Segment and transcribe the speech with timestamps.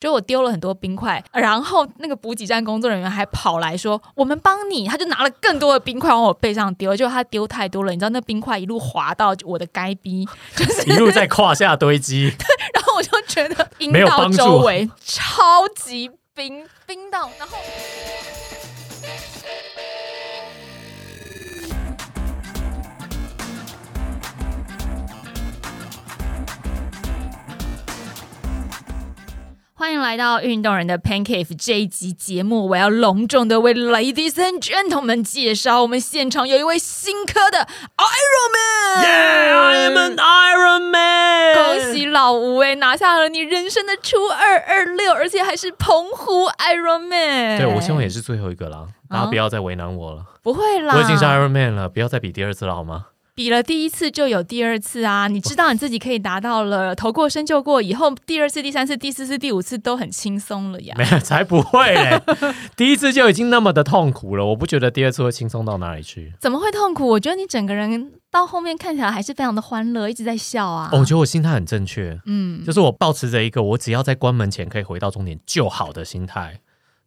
[0.00, 10.26] 就我丢了很多冰块，然后那个补给站工作人员还跑来说：“我们帮你。”他就拿了更多的冰块往我背上丢，就他丢太多了，你知道那冰块一路滑到我的该逼，
[10.56, 12.34] 就是一路在胯下堆积。
[12.72, 17.58] 然后我就觉得阴道周围超级冰，冰到然后。
[29.80, 39.04] 欢迎来到运动人的 Pancake 这一集节目，我要隆重的为 Ladies and Gentlemen 介绍，我们现场有一位新科的 Iron Man。
[39.06, 41.54] Yeah, I'm an Iron Man！
[41.54, 47.56] 恭喜老吴哎，拿下了你人生的初二二六，而且还是澎湖 Iron Man。
[47.56, 50.26] 对我希望也是最后一个啦，大家不要再为难我了。
[50.42, 53.06] 不会啦，我已经是 Iron Man 了，不要再比第二次了好吗？
[53.34, 55.28] 比了第一次就有第二次啊！
[55.28, 60.94] 你知道你自己可以达到了，头过身就过，以后第二次、第三次、第四次、第五次都很轻松了呀。
[60.98, 62.20] 没有，才不会嘞！
[62.76, 66.32] 第一次就已经那么的痛苦了，我不觉得第二次会轻松到哪里去。
[66.40, 67.06] 怎么会痛苦？
[67.06, 70.90] 我觉得你整个人到后面看起来还是非常的欢乐，一直在笑啊。
[70.92, 76.60] 哦我觉得我心态很正确，嗯，就是我保持着一个我只要在关门前可以回到终点就好的心态。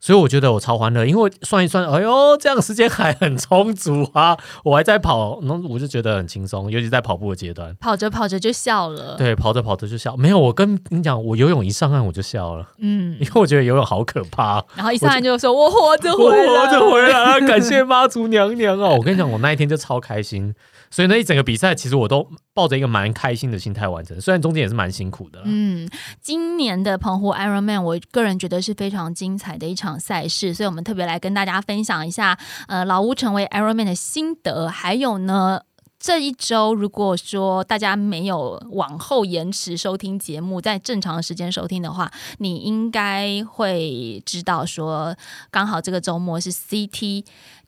[0.04, 4.36] 所以我觉得我超欢乐，因为算一算，哎呦，这样时间还很充足啊！
[4.62, 7.74] 我还在跑，那我就觉得很轻松，尤其在跑步的阶段。
[7.80, 10.14] 跑着跑着就笑了。，对，跑着跑着就笑。
[10.14, 14.62] 没有，我跟你讲，我游泳一上岸我就笑了，嗯因，为我觉得游泳好可怕。
[14.76, 18.96] 然后一上岸就说：“我活着我回来，我活着 回来，感谢妈祖娘娘哦！
[18.98, 20.54] 我跟你讲，我那一天就超开心，
[20.90, 25.42] 所以那一整个比赛其实我都抱着一个蛮开心的心态完成，虽然中间也是蛮辛苦的。
[25.44, 25.88] 嗯，
[26.22, 32.38] 今年的澎湖 Ironman，我个人觉得是非常精彩的一场赛事，所以我们特别来跟大家分享一下，
[32.68, 35.62] 呃，老吴成为 Ironman 的心得，还有呢。
[35.96, 45.16] 这一周，如果说大家没有往后延迟收听节目，在正常时间收听的话，你应该会知道说，
[45.50, 47.24] 刚好这个周末是 CT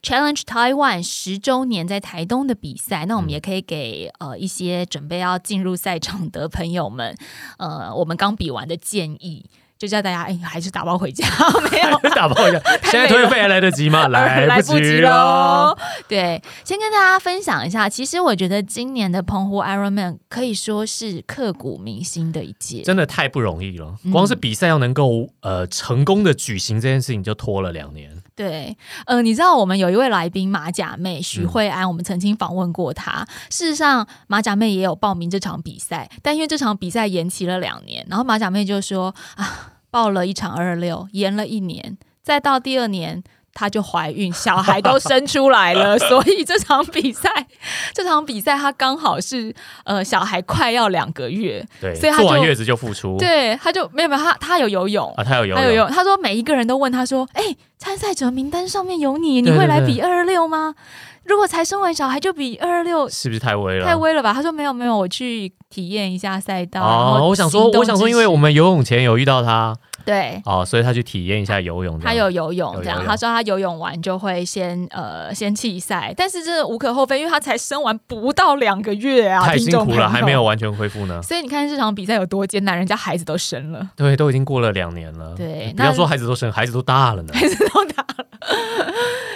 [0.07, 7.13] Challenge Taiwan 十周年在台东的比赛，那我们也可以给呃一些准备要进入赛场的朋友们，
[7.59, 9.45] 呃，我们刚比完的建议，
[9.77, 11.27] 就叫大家哎，还是打包回家，
[11.73, 14.07] 没有打包回家，现在退费还来得及吗？
[14.07, 15.77] 来来不及不及喽。
[16.07, 22.83] 对，先跟大家分享一下，其实我觉得今年的澎湖 Ironman 可以说是刻骨铭心的一届。
[22.83, 28.23] 真的太不容易了，嗯光是比赛要能够呃成功的举行这件事情就拖了两年。
[28.37, 28.77] 对，
[29.07, 33.27] 呃，你知道我们有一位来宾马甲妹许嗯慧安，我们曾经访问过她。
[33.49, 43.25] 事实上，马甲妹也有报名这场比赛，但因为这场比赛延期了两年，然后马甲妹就说啊，报了一场二六，延了一年，再到第二年。
[43.59, 47.31] 她就怀孕，小孩都生出来了， 所以这场比赛，
[47.95, 49.55] 这场比赛她刚好是
[49.85, 53.17] 呃小孩快要两个月，对，所以她就做完月子就复出。
[53.17, 57.43] 对，她就没有没有她她有游泳，啊，她有游泳，她说每一个人都问她说：“哎、
[57.79, 60.75] 参赛者名单上面有你，你会来比二二六吗？
[61.25, 63.85] 如果才生完小孩就比二二六，是不是太微了？
[63.85, 66.81] 太微了吧？”他说：“没有没有，我去体验一下赛道。
[66.83, 71.99] 哦，我想说我想说，因为我们游泳前有遇到他，对。”哦，所以他去体验一下游泳。
[71.99, 80.45] 他有游泳，这样他说他游泳完就会先呃先弃赛，但是这无可厚非，因为他才生完不到两个月啊，太辛苦了，还没有。
[80.45, 81.21] 完全恢复呢。
[81.23, 85.35] 所以你看这场比赛有多艰难，人家孩子都生了，对，都已经过了两年了。
[85.37, 87.35] 对那不要说孩子都生，孩子都大了呢。
[87.69, 88.27] 都打了。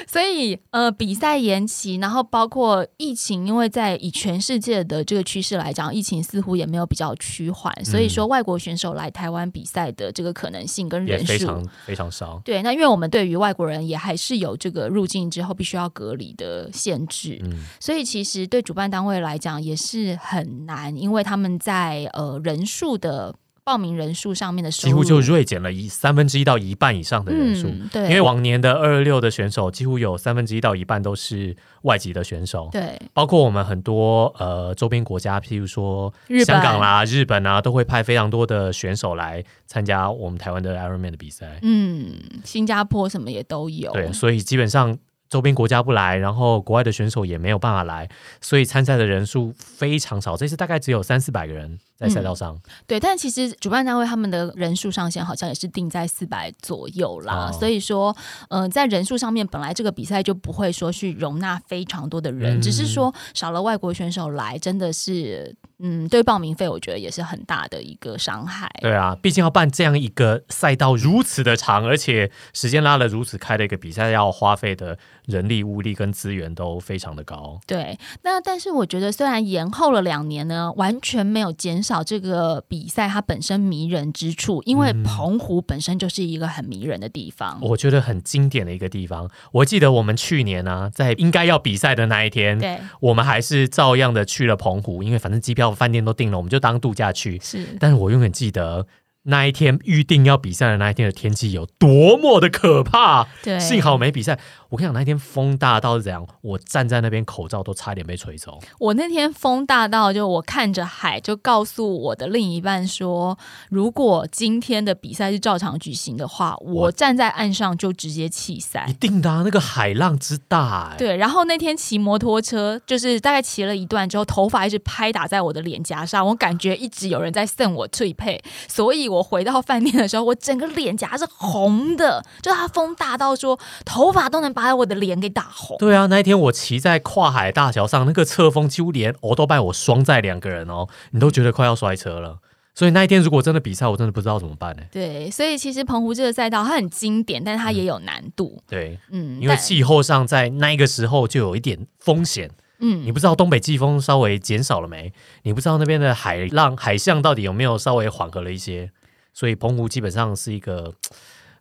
[0.06, 11.26] 所以呃，比赛延期，然后包括疫情，因为在以全世界的这个趋势来讲，疫情似乎也没有比较趋缓，所以说外国选手来台湾比赛的这个可能性跟人数。
[11.26, 12.40] 非常非常少。
[12.44, 23.34] 对，那因为我们对于外国人也还是有这个入境之后必须要隔离的限制，嗯，所以其实对主办单位来讲也是很难，因为他们在呃人数的
[23.70, 27.68] 报名人数上面的收入几乎就锐减了一三分之一到一半以上的人数。
[27.68, 36.12] 嗯，对，因为往年的二二六的选手，几乎有三分之一到一半都是外籍的选手，对包括我们很多呃周边国家，譬如说
[36.44, 41.60] 香港啦、日本啊，都会派非常多的选手来参加我们台湾的 Ironman 的比赛。
[41.62, 48.08] 嗯，新加坡什么也都有，对，所以基本上周边国家不来，然后国外的选手也没有办法来，
[48.40, 50.36] 所以参赛的人数非常少。
[50.36, 52.58] 这次大概只有三四百个人在赛道上。
[52.86, 58.16] 对，但其实主办单位他们的人数上限好像也是定在四百左右啦，哦所以说，
[58.48, 68.70] 呃，在人数上面本来这个比赛就不会说去容纳非常多的人，嗯只是说少了外国选手来，真的是，嗯，对报名费我觉得也是很大的一个伤害。
[68.80, 77.60] 对啊，毕竟要办这样一个赛道如此的长，而且时间拉了如此开的一个比赛，要花费的人力、物力跟资源都非常的高。
[77.66, 87.58] 对，那但是我觉得虽然延后了两年呢，完全没有减少少这个比赛它本身迷人之处，因为澎湖本身就是一个很迷人的地方。
[87.60, 89.28] 我觉得很经典的一个地方。
[89.50, 97.40] 我记得我们去年呢、在应该要比赛的那一天，对，我们还是照样的去了澎湖，因为反正机票、饭店都订了，我们就当度假去。
[97.42, 98.86] 是但是我永远记得
[99.24, 103.26] 那一天预定要比赛的那一天的天气有多么的可怕。
[103.42, 104.38] 对，幸好没比赛。
[104.70, 108.58] 我跟你讲，那天风大到是怎样，我站在那边口罩都差点被吹走。
[108.78, 113.36] 我那天风大到，就我看着海，就告诉我的另一半说，
[113.68, 118.92] 如果今天的比赛是照常举行的话，我站在岸上就直接弃赛一。
[119.00, 135.76] 定的、啊，那个海浪之大、欸，对，然后那天骑摩托车，就是大概骑了一段之后，头发一直拍打在我的脸颊上，我感觉一直有人在送我退配，所以我回到饭店的时候，我整个脸颊是红的，就它风大到说头发都能把我的脸给打红。
[135.78, 142.38] 对啊，那一天我骑在跨海大桥上，那个侧风几乎连我都拜我双载两个人哦，你都觉得快要摔车了。
[142.72, 148.62] 所以那一天如果真的比赛，我真的不知道怎么办呢、对，所以其实澎湖这个赛道它很经典，但是它也有难度。
[148.66, 152.48] 对，嗯，因为气候上在那一个时候就有一点风险，
[152.78, 158.90] 嗯你不知道东北季风稍微减少了没，你不知道那边的海浪海象到底有没有稍微缓和了一些，
[159.34, 160.94] 所以澎湖基本上是一个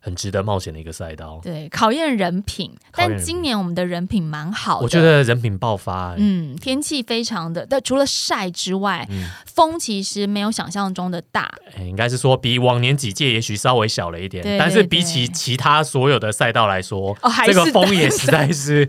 [0.00, 1.40] 很值得冒险的一个赛道。
[1.42, 11.42] 对考验人品，但今年我们的人品蛮好的，我觉得人品爆发、欸，嗯，天气非常的，但除了晒之外，嗯风其实没有想象中的大。
[11.76, 18.88] 欸应该是说比往年几届也许稍微小了一点，对但是比起其他所有的赛道来说，哦这个风也实在是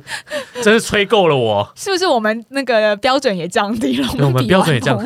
[0.62, 1.72] 真是吹够了我。
[1.76, 4.08] 是不是我们那个标准也降低了？
[4.16, 4.98] 对我们标准也降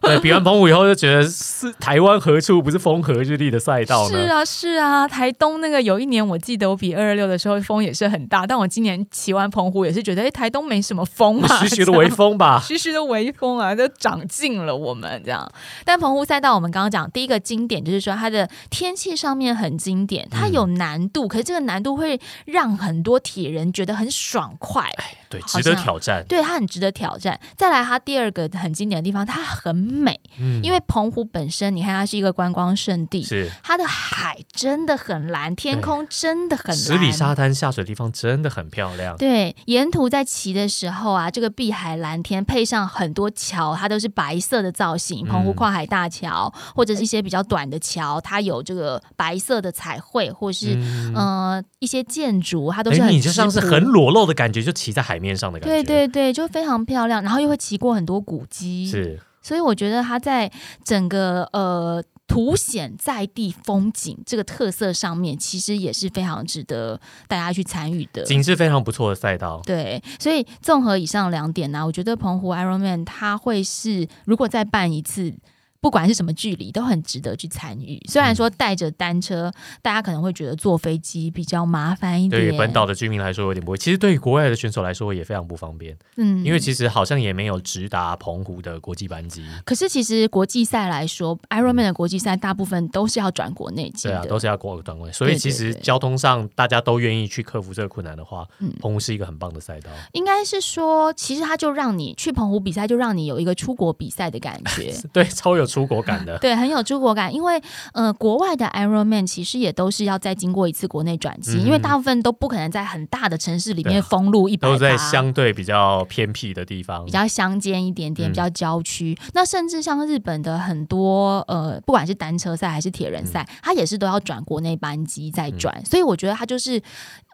[0.00, 4.18] 对，比完澎湖以后就觉得是台湾何处不是风和日丽的赛道呢？
[4.18, 12.62] 是啊，是啊，台东那个有一年我记得我比二二六的时候风也是很大，但我今年骑完澎湖也是觉得，哎，台东没什么风嘛，徐徐的微风吧。
[12.66, 15.50] 徐徐的微风啊，都长进了我们这样。
[15.84, 24.90] 但澎湖赛道我们刚刚讲第一个经典就是说它的天气上面很经典，它有难度，可是这个难度会让很多铁人觉得很爽快。
[25.28, 26.24] 对，值得挑战。
[26.28, 27.38] 对它很值得挑战。
[27.56, 39.16] 再来，它第二个很经典的地方，它很美，嗯因为澎湖本身，你看它是一个观光胜地，是它的海真的很蓝，天空真的很蓝，十里沙滩下水地方真的很漂亮。
[39.16, 55.82] 对，沿途在骑的时候啊，这个碧海蓝天配上很多桥，它都是白色的造型，澎湖嗯跨海大桥、或者是一些比较短的桥，它有这个白色的彩绘，或是、嗯，呃一些建筑，它都是哎，很你就像是很裸露的感觉，就骑在海面上的感觉。
[55.82, 60.50] 对对对，就非常漂亮，然后又会骑过很多古迹，是所以我觉得它在
[60.84, 68.22] 整个呃凸显在地风景这个特色上面，其实也是非常值得大家去参与的。
[68.24, 69.60] 景是非常不错的赛道。
[69.64, 75.34] 对，所以综合以上两点呢、我觉得澎湖 Ironman 它会是如果再办一次。
[75.80, 78.00] 不管是什么距离，都很值得去参与。
[78.08, 79.52] 虽然说带着单车，
[79.82, 82.40] 大家可能会觉得坐飞机比较麻烦一点。
[82.40, 89.44] 对于本岛的居民来说有点不会，其实对于国外的选手来说也非常不方便，嗯因为其实好像也没有直达澎湖的国际班机。
[89.64, 94.08] 可是其实国际赛来说，Ironman 的国际赛大部分都是要转国内机。
[94.08, 99.90] 对啊，都是要国段位，所以其实交通上大家都愿意去克服这个困难的话，嗯澎湖是一个很棒的赛道。
[100.12, 104.94] 应该是说，其实它就让你去澎湖比赛，就让你有一个出国比赛的感觉。
[105.12, 106.38] 对，超有出国感的。
[106.38, 107.60] 对，很有出国感，因为
[107.92, 114.96] 呃，国外的 Ironman 其实也都是要再经过一次国内转机，嗯因为大部分都不可能在很大的城市里面封路一百都在。
[114.96, 119.16] 相对比较偏僻的地方比，较乡间一点点，嗯比较郊区。
[119.34, 125.84] 那甚至像日本的很多呃，不管是单车赛还是铁人赛，嗯它也是都要转国内班机再转。
[125.84, 126.82] 所以我觉得它就是，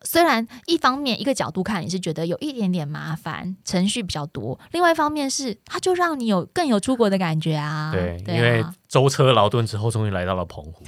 [0.04, 7.90] 虽然一方面一个角度看你是觉得有一点点麻烦，程序比较多；另外一方面是它就让你有更有出国的感觉啊。
[7.92, 8.75] 对，对因为啊。
[8.93, 10.85] 舟车劳顿之后，终于来到了澎湖，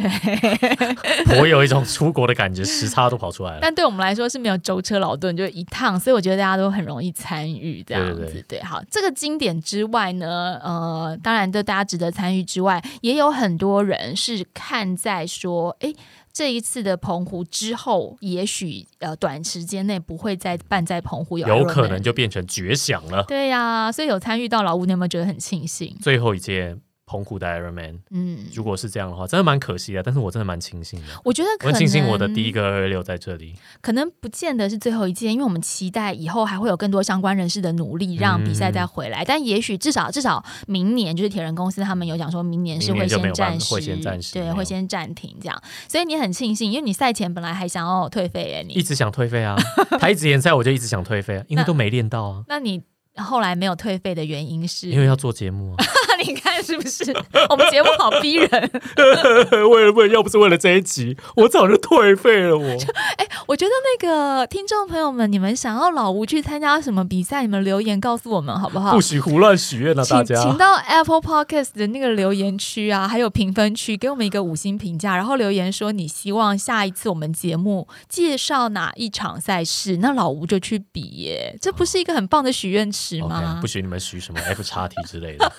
[1.41, 3.61] 我有一种出国的感觉，时差都跑出来了。
[3.63, 8.27] 但对我们来说是没有舟车劳顿，就一趟，所以我觉得大家都很容易参与这样子。
[8.31, 15.91] 对对好，这个经典之外呢，呃，当然对大家值得参与之外，也有很多人是看在说，哎，
[16.31, 23.25] 这一次的澎湖之后，也许呃短时间内不会再办在澎湖有有可能就变成绝响了。
[23.27, 25.97] 对呀、所以有参与到老吴，你有没有觉得很庆幸？
[26.03, 30.03] 最后一届澎湖的 Ironman，嗯，如果是这样的话，真的蛮可惜的。
[30.03, 33.55] 但是我真的蛮庆幸的，我觉得可能庆幸我的第一个二六在这里。
[33.83, 39.23] 可能不见得是最后一届，因为我们期待以后还会有更多相关人士的努力，让比赛再回来。
[39.25, 45.63] 但也许至少至少明年，就是铁人公司他们有讲说，明年是会先暂时对，会先暂停这样。
[45.87, 49.55] 所以你很庆幸，因为你赛前本来还想要退费耶，你一直想退费啊，
[50.01, 52.83] 他一直延赛，我就一直想退费啊，因为都没练到啊，那你
[53.17, 54.89] 后来没有退费的原因是？
[54.89, 55.85] 因为要做节目啊。
[56.27, 57.13] 你看是不是？
[57.51, 58.49] 我们节目好逼人。
[59.71, 62.57] 为了为了，要不是为了这一集，我早就退费了。
[62.57, 62.67] 我
[63.19, 68.93] 哎，我觉得那个听众朋友们，你们想要老吴去参加什么比赛，你们留言告诉我们好不好？
[68.93, 70.05] 不许胡乱许愿了！
[70.05, 81.57] 大家，请到 Apple Podcast 的那个留言区啊，还有评分区，给我们一个五星评价，然后留言说你希望下一次我们节目介绍哪一场赛事，那老吴就去比耶。
[81.61, 83.59] 这不是一个很棒的许愿池吗？
[83.61, 85.53] 不许你们许什么 F 叉 T 之类的。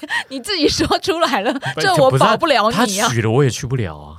[0.28, 2.78] 你自己说出来了，这我保不了你啊！
[2.78, 4.18] 他许了我也去不了啊，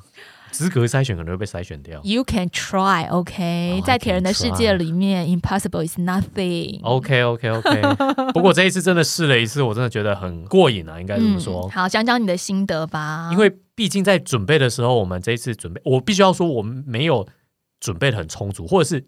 [0.52, 2.00] 资格筛选可能会被筛选掉。
[2.04, 3.82] You can try, OK？
[3.86, 6.82] 在铁人的世界里面，impossible is nothing。
[6.84, 7.82] OK OK OK。
[8.34, 11.68] 不过这一次真的试了一次，我真的觉得很过瘾啊，应该这么说。
[11.70, 13.30] 好，讲讲你的心得吧。
[13.32, 17.28] 因为毕竟在准备的时候，我们这一次准备，我必须要说，我们没有
[17.80, 19.06] 准备的很充足，或者是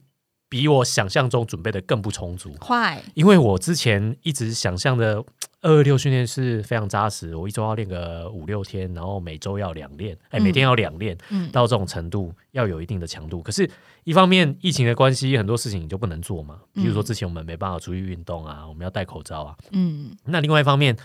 [0.49, 2.51] 比我想象中准备的更不充足。
[2.59, 5.23] 快，因为我之前一直想象的。
[5.61, 13.43] 二二六训练是非常扎实，我一周要练个五六天，然后每周要两练，哎，每天要两练，嗯到这种程度要有一定的强度。
[13.43, 13.69] 可是，
[14.05, 16.61] 一方面疫情的关系，很多事情你就不能做嘛。
[16.73, 19.57] 比如说之前我们没办法出去运动啊，我们要戴口罩啊。
[19.71, 20.15] 嗯。
[20.23, 20.95] 那另外一方面，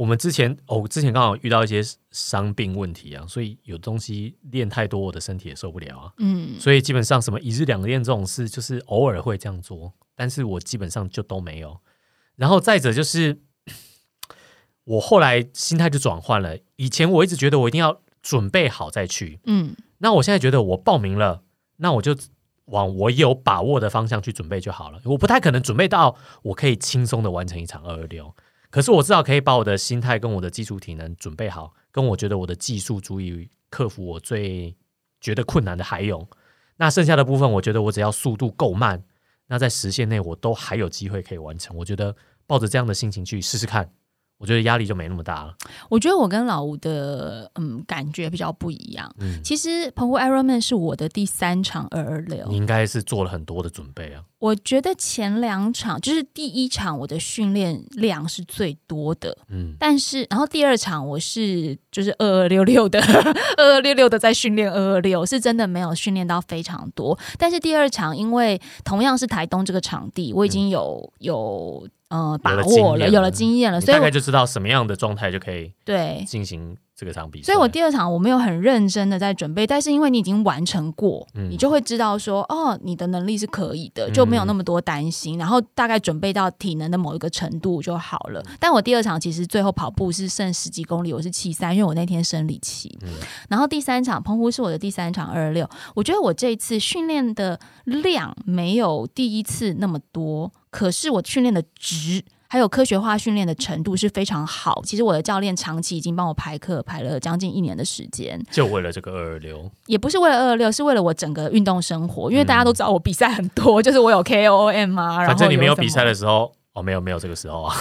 [0.00, 6.12] 我们之前哦，之前刚好遇到一些伤病问题啊，所以有东西练太多，我的身体也受不了啊。
[6.16, 6.58] 嗯。
[6.58, 11.78] 所以基本上什么一日两练这种事，就是偶尔会这样做，但是我基本上就都没有。
[12.36, 13.40] 然后再者就是。
[14.84, 21.42] 我后来心态就转换了，以前我一直觉得我一定要准备好再去，嗯，那我现在觉得我报名了，
[21.76, 22.16] 那我就
[22.64, 25.00] 往我有把握的方向去准备就好了。
[25.04, 28.34] 我不太可能准备到我可以轻松的完成一场二二六，
[28.70, 34.74] 可是我至少可以把我的心态跟我的基础体能准备好，跟我觉得我的技术足以克服我最
[35.20, 36.26] 觉得困难的海泳。
[36.76, 39.02] 那剩下的部分，我觉得我只要速度够慢，
[39.48, 41.76] 那在时限内我都还有机会可以完成。
[41.76, 42.14] 我觉得
[42.46, 43.92] 抱着这样的心情去试试看。
[44.40, 45.54] 我觉得压力就没那么大了。
[45.90, 49.14] 我觉得我跟老吴的嗯感觉比较不一样。
[49.20, 52.46] 嗯，其实澎湖 Ironman 是我的第三场二二六。
[52.48, 54.24] 你应该是做了很多的准备啊。
[54.38, 59.36] 我觉得前两场就是第一场我的训练量是最多的。
[59.50, 62.98] 嗯，但是然后第二场我是就是二二六六的
[63.58, 67.18] 二二六六的在训练二二六，是真的没有训练到非常多。
[67.36, 71.86] 但是第二场因为同样是台东这个场地，我已经有有。
[72.10, 76.76] 呃，把握了，有了经验了，所以大概就知道什么样的状态就可以对进行。
[77.00, 88.44] 这个场比赛，所以我第二场我没有很认真的在准备，但是因为你已经完成过，你就会知道说，哦，你的能力是可以的，就没有那么多担心，然后大概准备到体能的某一个程度就好了。
[88.58, 92.94] 但我第二场其实最后跑步是剩十几公里，我是七三，因为我那天生理期。
[93.48, 102.24] 然后第三场澎湖是我的第三场二二六，我觉得我这一次训练的量没有第一次那么多，可是我训练的值。
[102.52, 104.82] 还有科学化训练的程度是非常好。
[104.84, 112.28] 其实我的教练长期已经帮我排课排了将近一年的时间，就为了这个二二六，也不是为了二二六，是为了我整个运动生活。
[112.28, 115.24] 因为大家都知道我比赛很多，就是我有 KOM 啊。
[115.28, 116.50] 反正你没有比赛的时候。
[116.72, 117.74] 哦，没有没有这个时候啊！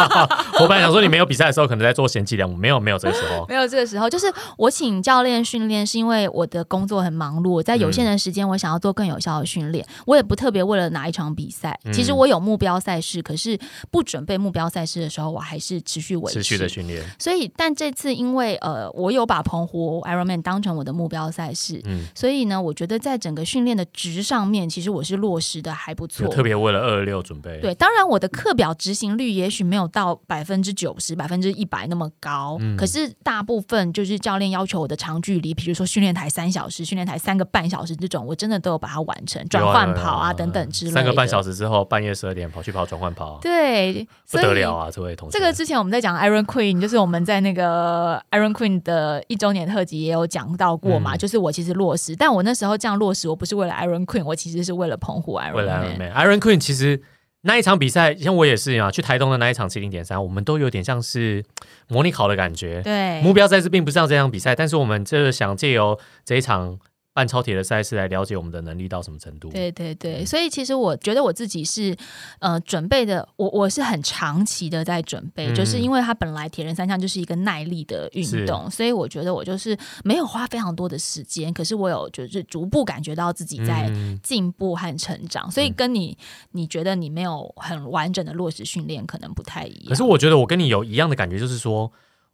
[0.60, 2.56] 我本来想说你没有比赛的时候，可能在做贤妻良母。
[2.56, 9.86] 没有没有这个时候，没有这个时候，就是我请教练训练，是因为我的工作很忙碌，在有限的时间，我想要做更有效的训练。
[10.06, 13.58] 我也不特别为了哪一场比赛，其实我有目标赛事，可是
[13.90, 17.04] 不准备目标赛事的时候，我还是持续维持持续的训练。
[17.18, 26.26] 所以，但这次因为呃，我有把澎湖 Ironman 当成我的目标赛事，嗯，所以呢，我觉得在整个训练的值上面，其实我是落实的还不错。
[26.28, 28.29] 特别为了二二六准备，对，当然我的。
[28.32, 40.90] 课表执行率也许没有到百分之九十、百分之一百那么高，可是大部分就是教练要求我的长距离，比如说训练台三小时、训练台三个半小时这种，我真的都有把它完成，转换跑啊等等之类。
[40.90, 44.90] 三个半小时之后，半夜十二点跑去跑转换跑，对，不得了啊！
[44.90, 55.54] 这位同学，这个之前我们在讲 Iron Queen，就是我们在那个 Iron Queen 的一周年特辑也有讲到过嘛，就是我其实落实，但我那时候这样落实，我不是为了 Iron Queen，我其实是为了澎湖 Iron。
[55.54, 55.84] 为了
[56.14, 57.02] Iron Queen 其实。
[57.42, 61.44] 那一场比赛，像我也是啊，去台东的那一场七零点三，我们都有点像是
[61.88, 62.82] 模拟考的感觉。
[62.82, 66.78] 对，目标赛事并不像这场比赛，但是我们就是想借由这一场。
[67.12, 69.50] 办超铁的赛事来了解我们的能力到什么程度？
[69.50, 71.96] 对对对，所以其实我觉得我自己是
[72.38, 83.90] 呃准备的，我我是很长期的在准备，就是因为它本来铁人三项就是一个耐力的运动，所以我觉得我就是没有花非常多的时间，可是我有就是逐步感觉到自己在
[84.22, 86.16] 进步和成长，所以跟你
[86.52, 89.88] 你觉得你没有很完整的落实训练可能不太一样。
[89.88, 91.90] 可是我觉得我跟你有一样的感觉，就是说。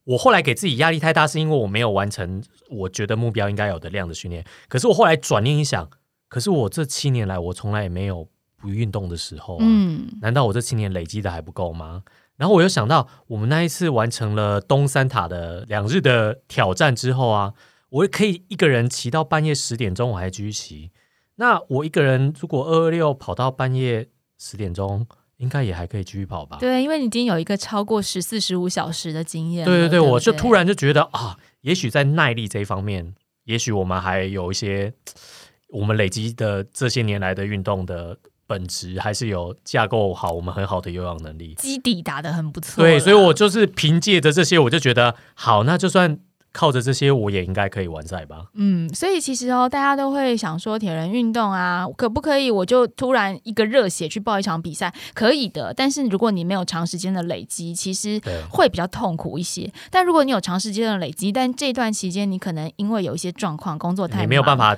[0.07, 4.45] 我后来给自己压力太大，是因为我没有完成我觉得目标应该有的量的训练。
[4.69, 5.89] 可是我后来转念一想，
[6.29, 9.61] 可是我这七年来，我从来也没有不运动的时候啊。
[9.63, 12.03] 嗯，难道我这七年累积的还不够吗？
[12.37, 17.55] 然后我又想到，我们那一次完成了东三塔的两日的挑战之后啊，
[17.89, 20.93] 我可以一个人骑到半夜十点钟，我还继续骑。
[21.37, 24.09] 那我一个人如果二二六跑到半夜
[24.39, 25.07] 十点钟，
[25.39, 26.57] 应该也还可以继续跑吧？
[26.59, 29.71] 对，因为你已经有一个超过十四十五小时的经验了。
[29.71, 33.15] 对对对，不我就突然就觉得啊，也许在耐力这一方面，
[33.45, 34.93] 也许我们还有一些
[35.69, 38.17] 我们累积的这些年来的运动的
[38.47, 41.55] 本质，还是有架构好我们很好的有氧能力。
[41.57, 42.89] 基底打得很不错啦。
[42.89, 46.19] 对，所以我就是凭借着这些，我就觉得好，那就算
[46.57, 48.47] 靠着这些，我也应该可以完赛吧。
[48.55, 54.91] 嗯，所以其实哦，大家都会想说铁人运动啊，可不可以我就突然一个热血去报一场比赛？
[55.13, 59.71] 可以的，但是如果你没有长时间的累积，其实会比较痛苦一些。
[59.91, 64.75] 但如果你有长时间的累积，但这段期间你可能因为有一些状况，工作太你没有办，法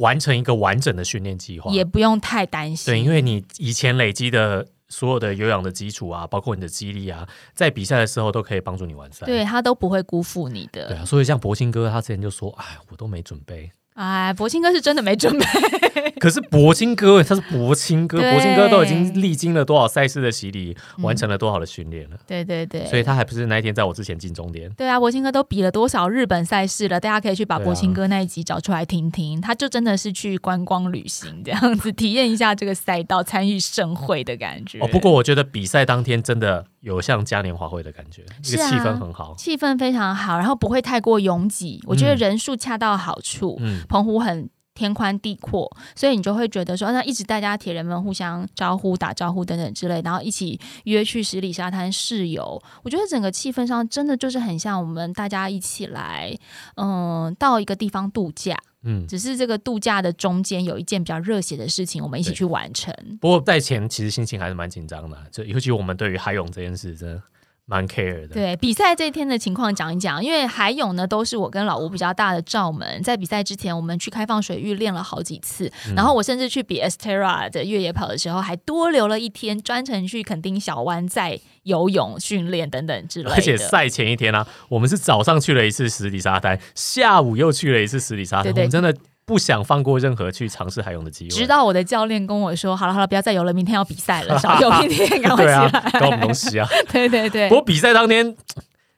[0.00, 2.92] 完成一个完整的训练计划，也不用太担心。
[2.92, 9.26] 对，因为你以前累积的所有的有氧的基础啊，包括你的肌力啊，在比赛的时候都可以帮助你完善。
[9.26, 10.88] 对他都不会辜负你的。
[10.88, 13.70] 对啊，所以像博兴哥他之前就说：“哎，我都没准备。
[13.98, 15.44] 哎，博清哥是真的没准备。
[16.20, 24.70] ”可是博清哥他是博清哥，对博清哥都已经历经了多少赛事的洗礼，完成了多少的训练了，对对对，所以他还不是那一天在我之前进终点。
[24.76, 27.00] 对啊，博清哥都比了多少日本赛事了？
[27.00, 29.40] 大家可以去把对啊博清哥那一集找出来听听。
[29.40, 34.78] 他就真的是去观光旅行这样子，体验一下这个赛道，参与盛会的感觉。
[34.80, 39.34] 哦，不过我觉得比赛当天真的有像嘉年华会的感觉，这个气氛很好。
[39.36, 43.56] 气氛非常好，然后不会太过拥挤，我觉得嗯人数恰到好处。
[43.60, 52.62] 嗯，澎湖很天宽地阔，所以你就会觉得说，那一直大家铁人们互相招呼、打招呼等等之类，然后一起约去十里沙滩试游。
[52.82, 56.34] 我觉得整个气氛上真的就是很像我们大家一起来，
[56.76, 58.56] 嗯，到一个地方度假。
[58.84, 62.94] 嗯，只是这个度假的中间有一件比较热血的事情，我们一起去完成。
[63.20, 67.22] 不过在前其实心情还是蛮紧张的，就尤其我们对于海泳这件事真的
[67.68, 68.28] 蛮 care 的。
[68.28, 83.34] 对比赛这一天的情况讲一讲，因为海泳呢都是我跟老吴比较大的罩门，在比赛之前我们去开放水域练了好几次，嗯然后我甚至去比 Estera 的越野跑的时候，还多留了一天，专程去垦丁小湾在游泳训练等等之类的。
[83.34, 88.94] 而且赛前一天呢、啊，我们是早上去了一次十里沙滩，下午又去了一次十里沙滩，对对我们真的
[89.28, 91.30] 不想放过任何去尝试海泳的机会。
[91.30, 96.66] 直到我的教练跟我说：“好了好了，不要再游了，明天要比赛了，少游一 天，赶快对啊起来。，搞什么东西啊？
[96.90, 98.34] 对对对不，过比赛当天，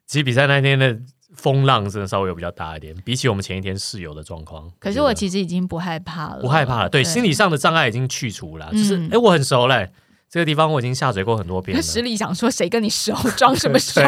[0.07, 0.97] 其实比赛那天的
[1.35, 4.71] 风浪真的稍微有比较大一点，比起我们前一天室友的状况。
[4.79, 9.91] 可是我其实已经不害怕了，不害怕了，对，心理上的障碍已经去除了，就是哎、我很熟嘞，
[10.31, 11.83] 这个地方我已经下水过很多遍了。
[11.83, 14.01] 实力想说谁跟你熟， 装什么 熟？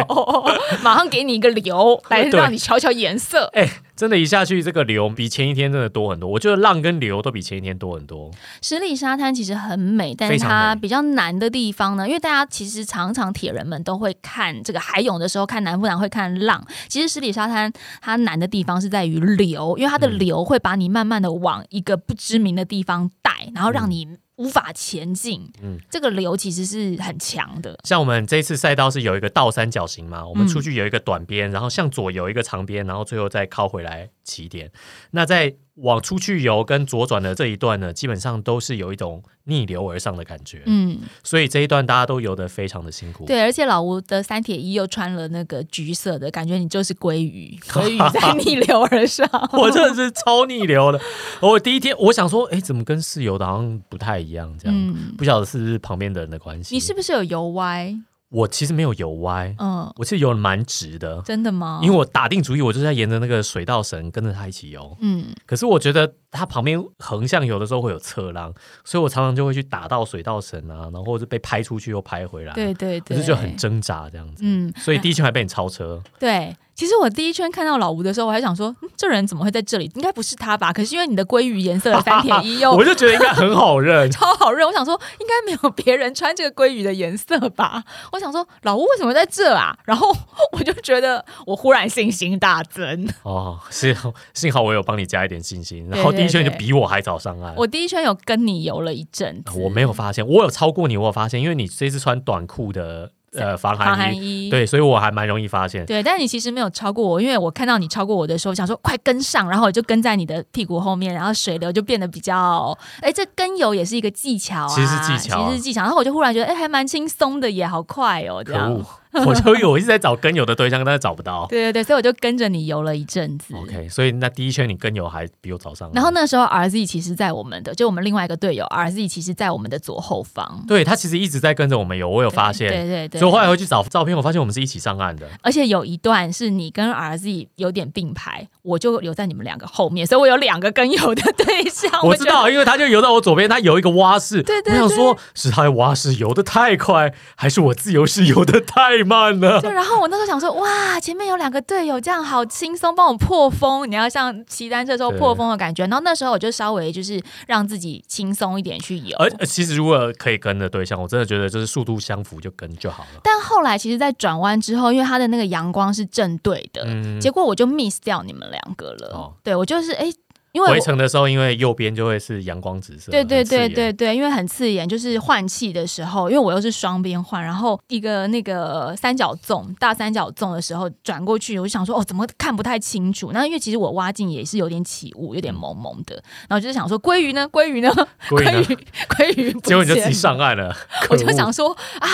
[0.81, 3.51] 马上给你一个流来对让你瞧瞧颜色。
[3.55, 6.31] 哎、真的，一下去这个流比前一天真的多很多。
[6.31, 8.31] 我觉得浪跟流都比前一天多很多。
[8.61, 24.07] 十里沙滩其实很美，但它比较难的地方呢，因为大家其实常常铁人们都会看这个海泳的时候看南不南会看浪，其实十里沙滩它难的地方是在于流，因为它的嗯流会把你慢慢的往一个不知名的地方带，然后让你
[24.43, 25.49] 无法前进。
[25.63, 27.79] 嗯这个流其实是很强的。
[27.85, 34.73] 像我们这一次赛道是有一个倒三角形嘛，我们嗯出去有一个短边，然后向左有一个长边，然后最后再靠回来起点。
[35.13, 43.25] 那在往出去游跟左转的这一段呢，基本上都是有一种逆流而上的感觉，嗯，所以这一段大家都游得非常的辛苦。
[43.25, 49.27] 对，而且老吴的三铁衣又穿了那个橘色的，感觉你就是鲑鱼， 鲑鱼在逆流而上。
[49.55, 51.01] 我真的是超逆流的。
[51.41, 54.55] 我第一天我想说，哎，怎么跟室友的好像不太一样？
[54.59, 56.75] 这样、嗯，不晓得是不是旁边的人的关系。
[56.75, 57.97] 你是不是有游歪？
[58.33, 61.81] 我其实没有游歪，嗯，我其实游的蛮直的，真的吗？
[61.83, 64.97] 因为我打定主意，我就是在沿着那个水稻绳跟着他一起游。
[65.01, 68.53] 嗯，可是我觉得它旁边横向游的时候会有侧浪，
[68.85, 74.43] 所以我常常就会去打到水稻绳啊，然后或者被拍出去又拍回来，对对对，就是就很挣扎这样子。
[74.47, 76.57] 嗯，所以第一圈还被你超车，对。
[76.75, 79.91] 其实我第一圈看到老吴的时候，我还想说，嗯这人怎么会在这里？
[79.95, 80.73] 应该不是他吧？
[80.73, 84.09] 可是因为你的鲑鱼颜色的三田一又我就觉得应该很好认。
[84.13, 87.83] 超好认，我想说应该没有别人穿这个鲑鱼的颜色吧？
[88.13, 89.77] 我想说老吴为什么在这啊？
[89.85, 90.15] 然后
[90.53, 93.09] 我就觉得我忽然信心大增。
[93.23, 97.55] 哦，幸好幸好我有帮你加一点信心，然后第一圈就比我还早上岸。
[97.57, 105.85] 我第一圈有跟你游了一阵子，我没有发现，我有超过你，我有发现，因为你这次穿短裤的呃防防寒寒衣，对，所以我还蛮容易发现。
[105.87, 115.83] 对，但你其实没有超过我，因为我看到你超过我的时候，想说快跟上，然后我就跟在你的屁股后面，然后水流就变得比较，哎，这跟游也是一个技巧啊，其实是技巧啊其实是技巧。
[115.83, 118.85] 然后我就忽然觉得，哎，还蛮轻松的耶，好快哦，这样。
[119.27, 121.47] 我就有我一直在找跟游的对象，但是找不到。
[121.49, 123.55] 对对对，所以我就跟着你游了一阵子。
[123.55, 125.91] OK，所以那第一圈你跟游还比我早上。
[125.93, 130.65] 然后那时候 RZ 其实在我们的，就我们另外一个队友 RZ 其实在我们的左后方。
[130.67, 132.69] 对他其实一直在跟着我们游，我有发现。
[132.69, 135.29] 对对对，所以我后来回去找照片，我发现我们是一起上岸的。
[135.43, 141.91] 而且有一段是你跟 RZ 有点并排，我就留在你们两个后面，所以我有两个跟游的对象。
[142.03, 144.43] 我知道，因为他就游到我左边，他游一个蛙式。
[144.43, 149.61] 对对我想说，是他的蛙式游的太快，还是我自由式游的太慢了？
[149.61, 153.91] 对，然后我那时候想说，哇，前面有两个队友，这样好轻松，帮我破风。
[153.91, 155.85] 你要像骑单车之后对破风的感觉。
[155.87, 159.17] 然后那时候我就稍微就是让自己轻松一点去游。
[159.19, 163.21] 而而其实如果可以跟的对象，我真的觉得就是速度相符就跟就好了。
[163.23, 169.11] 但后来其实，在转弯之后，因为它的那个阳光是正对的，嗯，结果我就 miss 掉你们两个了。
[169.15, 170.07] 哦对我就是哎，
[170.53, 183.31] 因为回我程的时候，因为右边就会是阳光紫色，对对对对对，因为很刺眼，就是换气的时候，因为我又是双边换，然后一个那个三角纵大三角纵的时候转过去，我就想说哦，怎么看不太清楚？
[183.33, 186.15] 那因为其实我挖镜也是有点起雾，有点蒙蒙的，
[186.49, 187.49] 然后就是想说鲑鱼呢？
[187.51, 187.91] 鲑鱼呢？
[188.29, 190.75] 鲑鱼鲑鱼结果你就自己上岸了，
[191.09, 192.09] 我就想说啊，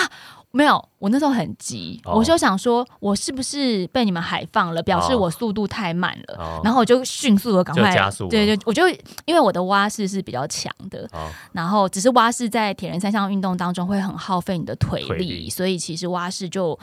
[0.51, 6.37] 没有，我那时候很急，哦我就想说，我是不是被你们海放了，表示哦我速度太慢了。
[6.39, 8.87] 哦然后我就迅速的赶快加速了对对，我就
[9.25, 16.77] 因为我的蛙式是比较强的，哦然后只是蛙式在铁人三项运动当中会很耗费你的腿力，腿力所以其实蛙式就。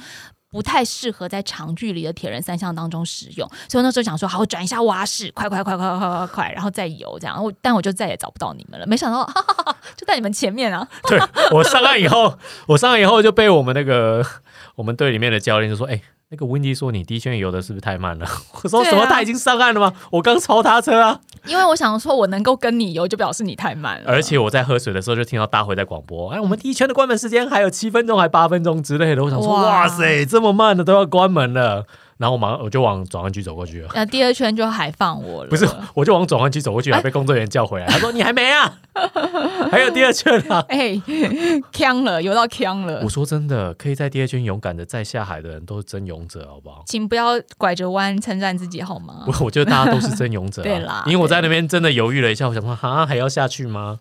[0.51, 7.43] 不太适合在长距离的铁人三项当中使用，所以那时候想说，好转一下蛙式，快快快快快快快，然后再游这样。
[7.43, 10.89] 我但我就再也找不到你们了，没想到哈哈哈哈就在你们前面啊！
[11.09, 11.21] 对
[11.53, 14.25] 我上岸以后，我上岸以后就被我们那个
[14.77, 18.27] 我们队里面的教练就说：“哎、那个 Windy 说你第一圈游的是不是太慢了？”
[18.65, 19.07] 我说：“对啊什么？
[19.07, 19.93] 他已经上岸了吗？
[20.11, 24.11] 我刚超他车啊！”因为我想说，我能够跟你游，就表示你太慢了。
[24.11, 31.87] 而且我在喝水的时候就听到大会在广播：“哎，我们第一圈的关门时间还有七分钟，还八分钟之类的。”我想说：“哇哇塞，这么慢的都要关门了。”
[32.19, 33.91] 然后我马上我就往转弯区走过去了。
[33.95, 37.87] 那，第二圈就还放我了，不是，我就往转弯区走过去，还被工作人员叫回来。
[37.91, 38.79] 他说：“你还没啊？
[39.71, 41.01] 还有第二圈啊！”哎，
[41.73, 46.83] 呛了，游到呛了我，说真的，可以在第二圈勇敢的再下海的人都是真勇者，好不好？
[46.87, 49.25] 请不要拐着弯称赞自己好吗？
[49.27, 50.65] 我我觉得大家都是真勇者、啊。
[50.67, 53.99] 对啦因为我在那边真的犹豫了一下，我想说，哈，还要下去吗？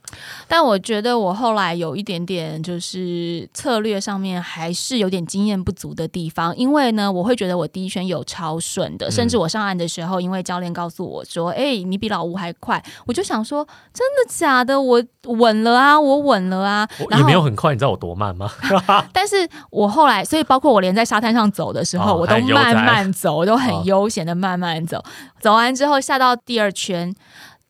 [0.47, 14.79] 但我觉得我后来有一点点就是策略上面还是有点经验不足的地方，因为呢，我会觉得我第一圈有超顺的，甚至我上岸的时候，因为教练告诉我说：“哎、你比老吴还快。”我就想说：“真的假的？
[14.79, 18.49] 我稳了啊，我稳了啊。”我然后也没有很快，你知道我多慢吗？
[19.13, 25.03] 但是我后来，所以包括我连在沙滩上走的时候，哦我都慢慢走，我都哦很悠闲的慢慢走。
[25.39, 27.13] 走完之后下到第二圈，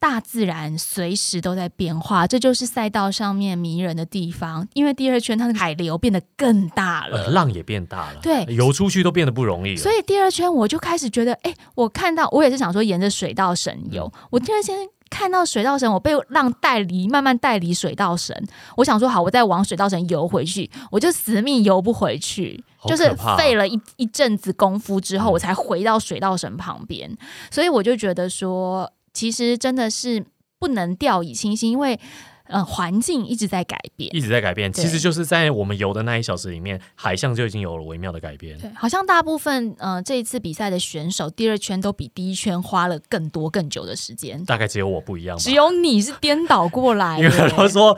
[0.07, 4.67] 大自然随时都在变化，这就是赛道上面迷人的地方。
[4.75, 7.23] 因为第二圈它的海流变得更大了。
[7.23, 9.77] 呃浪也变大了，对游出去都变得不容易了。
[9.81, 14.77] 所以第二圈我就开始觉得，哎、我看到我也是想说沿着水道神游，嗯我第二圈
[15.09, 18.47] 看到水道神，我被浪带离，慢慢带离水道神。
[18.77, 27.17] 我想说好，我再往水道神游回去，我就死命游不回去，就是费了一一阵子功夫之后，嗯我才回到水道神旁边。
[27.49, 30.23] 所以我就觉得说，其实真的是
[30.59, 31.99] 不能掉以轻心，因为
[32.47, 34.15] 呃环境一直在改变。
[34.15, 38.55] 一直在改变，其实就是在我们游的那一小时里面，海象就已经有了微妙的改变。
[38.59, 44.43] 对，好像大部分呃这一次比赛的选手，第二圈都比第一圈花了更多更久的时间。
[44.45, 45.53] 大概只有我不一样吧只。
[45.53, 47.97] 有你是颠倒过来的因为很多人说，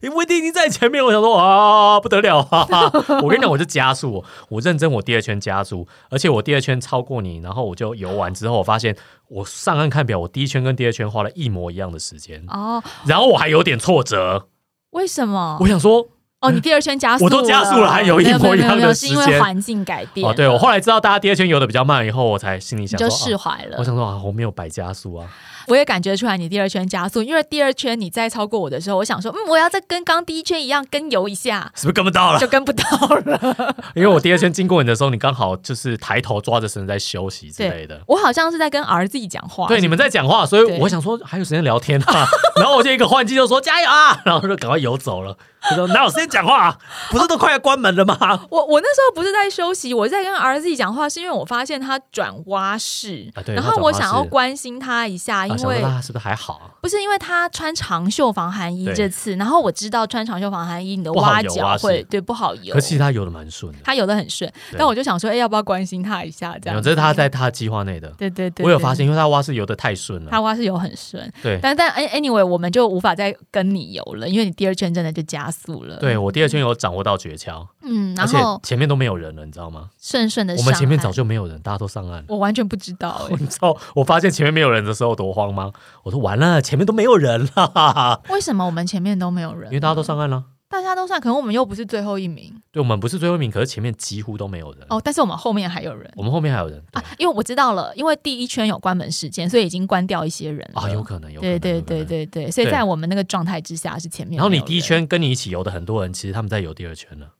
[0.00, 2.90] 因为已经在前面，我想说啊，不得了啊！
[3.22, 8.96] 我跟你讲，我就加速，我认真，我第二圈加速，而且我第二圈超过你，然后我就游完之后，我发现
[9.32, 14.48] 我上岸看表，我第一圈跟第二圈花了一模一样的时间，哦，然后我还有点挫折，
[14.90, 15.56] 为什么？
[15.58, 16.06] 我想说，
[16.40, 19.08] 哦，你第二圈加速，我都加速了还有一模一样的时间。
[19.08, 20.28] 是因时间为环境改变。
[20.28, 23.76] 哦，对我后来知道大家第二圈游的比较慢以后，我才心里想说，啊释怀了。
[23.78, 25.26] 我想说啊，我没有白加速啊，
[25.66, 32.38] 我也感觉出来你第二圈加速，因为第二圈你再超过我的时候，我想说，嗯，我要再跟刚第一圈一样跟游一下，是不是跟不到了？
[32.38, 32.84] 就跟不到
[33.24, 33.74] 了。
[33.94, 38.00] 因为我第二圈经过你的时候，你刚好就是抬头抓着绳在休息之类的。
[38.06, 45.36] 我好像是在跟儿子讲话，对，你们在讲话，所以我想说还有时间聊天啊， 然后我就一个换气就说加油啊，然后就赶快游走了。
[45.64, 46.78] 他说哪有时间讲话、啊？
[47.08, 48.16] 不是都快要关门了吗？
[48.50, 56.54] 我我那时候不是在休息，我在跟儿子讲话，是因为我发现他转蛙式，啊对然后我想要关心他一下，因啊，想为说是不是还好？
[56.54, 56.70] 啊？
[56.80, 66.56] 不是因为他穿长袖防寒衣这次，然后我知道穿长袖防寒衣你的不好挖脚会对不好游可，其实他游的蛮顺的，他游的很顺，但我就想说，哎，要不要关心他一下？
[66.60, 66.82] 这样。
[66.82, 68.08] 这是他在他计划内的。
[68.18, 71.58] 对对对，对我有发现，因为他蛙是游的太顺了，他蛙是游很顺，对。
[71.62, 75.96] 但但 anyway 我们就无法再跟你游了，因为你第二圈真的就加速了。
[75.96, 79.88] 对，我第二圈有掌握到诀窍，嗯，而且然后前面都没有人了，你知道吗？
[80.00, 82.24] 顺顺的我们前面早就没有人，大家都上岸了。
[82.28, 85.72] 我完全不知道哎、 你知道我发现前面没有人的时候多慌吗？
[86.04, 89.70] 我说完了，前面都没有人了， 为什么我们前面都没有人？
[89.70, 90.44] 因为大家都上岸了。
[90.68, 94.86] 大家都上，可能我们又不是最后一名对，我们不是最后一名，可是前面几乎都没有人。
[94.88, 101.58] 哦，但是我们后面还有人我们后面还有人啊，因为我知道了，因为第一圈有关门时间，所以已经关掉一些人了啊，有可能，有可能。
[101.58, 102.04] 对对对。
[102.06, 104.38] 对对，所以在我们那个状态之下是前面。
[104.38, 107.34] 然后你第一圈跟你一起游的很多人，其实他们在游第二圈了。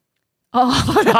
[0.52, 0.70] 哦，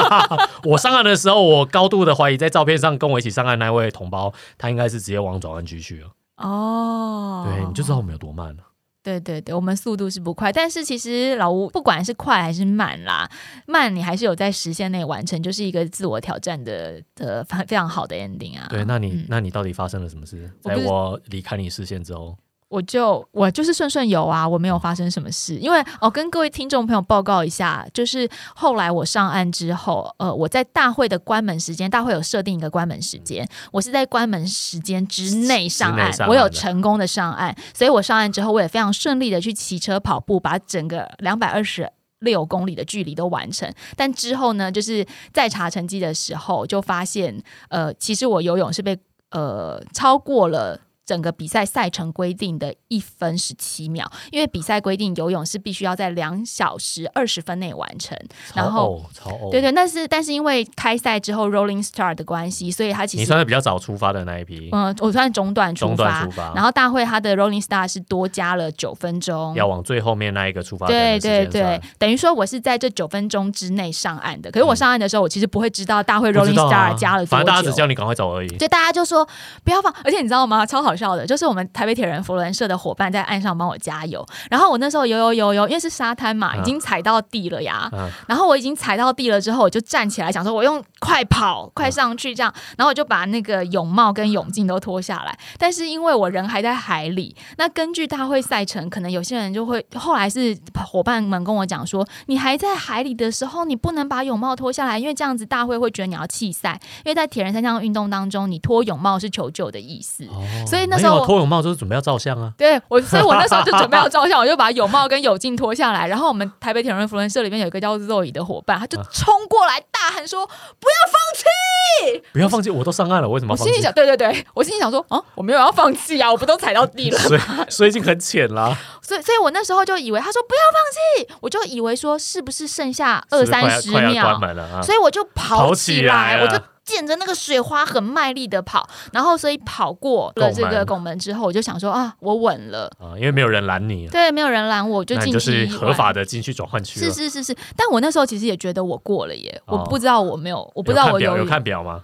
[0.64, 6.09] 我上岸的时候，我高度的怀疑，在照片上跟我一起上岸那位同胞，他应该是直接往转弯区去了。
[6.37, 8.64] 哦，对，你就知道我们有多慢了。
[9.05, 13.29] 对对对，我们速度是不快，但是其实老吴不管是快还是慢啦，
[13.66, 18.68] 慢你还是有在时限内完成，就是一个自我挑战的的非非常好的 ending 啊。
[18.71, 20.49] 对，那你、嗯那你到底发生了什么事？
[20.61, 22.38] 在我离开你视线之后，
[22.72, 25.56] 我就我就是顺顺游啊，我没有发生什么事。
[25.56, 41.92] 因为哦，跟各位听众朋友报告一下，就是后来我上岸之后，呃，我在大会的关门时间，大会有设定一个关门时间，我是在关门时间之内上岸，之内上岸我有成功的上岸，所以我上岸之后，我也非常顺利的去骑车、跑步，把整个两百二十。
[42.22, 47.37] 六公里的距离都完成，但之后呢，就是在查成绩的时候，就发现，
[47.68, 48.96] 呃，其实我游泳是被
[49.32, 50.78] 呃超过了
[51.12, 58.16] 整个比赛赛程规定的一分十七秒，因为比赛规定游泳是必须要在两小时二十分内完成。
[58.55, 69.55] 然后超，对对，但是但是因为开赛之后 Rolling Star 的关系，所以他其实你算是比较早出发的那一批，嗯、我算中段出中发，段出发，然后大会他的 Rolling Star 是多加了九分钟。
[69.55, 74.51] 要往最后面那一个出发对对对，等于说我是在这九分钟之内上岸的。
[74.51, 77.31] 可是我上岸的时候，我其实不会知道大会 Rolling Star 啊加了多久。
[77.31, 78.48] 反正大家只叫你赶快走而已。
[78.57, 79.29] 所以大家就说
[79.62, 80.64] 不要放，而且你知道吗？
[80.64, 87.88] 超好笑的，就是我们台北铁人佛伦社的伙伴在岸上帮我加油，然后我那时候游游游游，因为是沙滩嘛，嗯已经踩到地了呀。
[87.93, 95.37] 嗯，然后我已经踩到地了之后，我就站起来，想说我用快跑、快上去这样，然后我就把那个泳帽跟泳镜都脱下来。
[95.59, 106.81] 但是因为我人还在海里，那根据大会赛程，可能有些人就会后来是伙伴们跟我讲说，你还在海里的时候，你不能把泳帽脱下来，因为这样子大会会觉得你要弃赛。
[107.05, 110.25] 因为在铁人三项运动当中，你脱泳帽是求救的意思。
[110.27, 112.53] 哦所以那时候我没有脱泳帽就是准备要照相啊。
[112.57, 123.71] 对我，所以我那时候就准备要 照相，我就把泳帽跟泳镜脱下来，然后我们台北铁人福伦社里面有一个叫 Zoe 的伙伴，他就冲过来大喊说：“不要放弃不要放弃，我都上岸了，为什！”么要放弃？
[123.71, 134.38] 我心里想，对对对，我心里想说，啊，我没有要放弃啊，我不都踩到地了， 水水已经很浅啦，所以所以我那时候就以为他说不要放弃，我就以为说是不是剩下二三十秒！
[134.83, 142.90] 所以我就跑起来我就见着那个水花很卖力的跑，然后所以跑过了这个拱门之后，我就想说啊，我稳了。
[142.99, 147.07] 啊，因为没有人拦你，对，没有人拦我，我就进去是合法的进去转换区了。
[147.07, 152.03] 是是是是，但我那时候其实也觉得我过了耶，哦我不知道我没有，我不知道我游泳看表吗？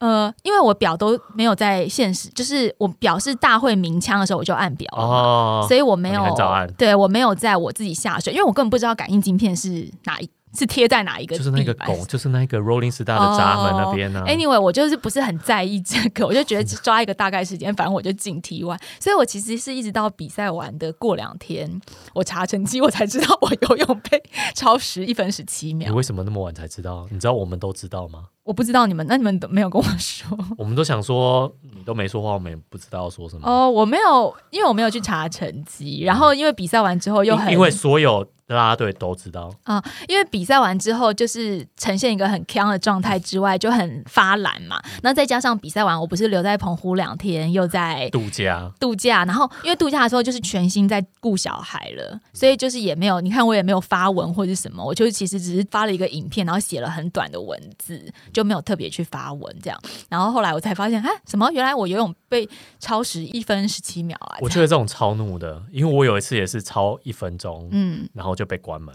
[0.00, 6.24] 呃，因为我表都没有在现实，就是我表示大会鸣枪的时候我就按表了哦，所以我没有
[6.76, 14.24] 对我没有在我自己下水，因为我根本不知道感应晶片是哪一是贴在哪一个就是那个拱，就是那个 Rolling Star 的闸门那边呢。
[14.26, 18.78] Anyway，我就是不是很在意这个， 我就觉得只抓一个大概时间，反正我就进 T one。
[19.00, 21.80] 所以我其实是一直到比赛完的过两天，
[22.14, 24.22] 我查成绩，我才知道我游泳被
[24.54, 25.94] 超时一分十七秒你。
[25.94, 27.06] 为什么那么晚才知道？
[27.10, 28.26] 你知道我们都知道吗？
[28.48, 33.46] 我不知道你们，那你们都没有跟我说 我们都想说你都没说话，我们也不知道说什么。
[33.46, 33.70] 哦。
[33.70, 44.80] 我没有，因为我没有去查成绩，然后因为比赛完之后又很因因为所有啦啦队都知道啊，因为比赛完之后就是呈现一个很康的状态之外，就很发懒嘛。
[45.02, 58.02] 那再加上比赛完，我不是留在澎湖两天，又在度假度假，然后因为度假的时候就是全心在顾小孩了，所以就是也没有，你看我也没有发文或者什么，我就是其实只是发了一个影片，然后写了很短的文字，
[58.38, 59.76] 就没有特别去发文这样。
[60.08, 61.50] 然后后来我才发现，哎，什么？
[61.50, 62.48] 原来我游泳被
[62.78, 64.38] 超时一分十七秒啊！
[64.40, 68.94] 我觉得这种超怒的，因为我有一次也是超一分钟，嗯，然后就被关门。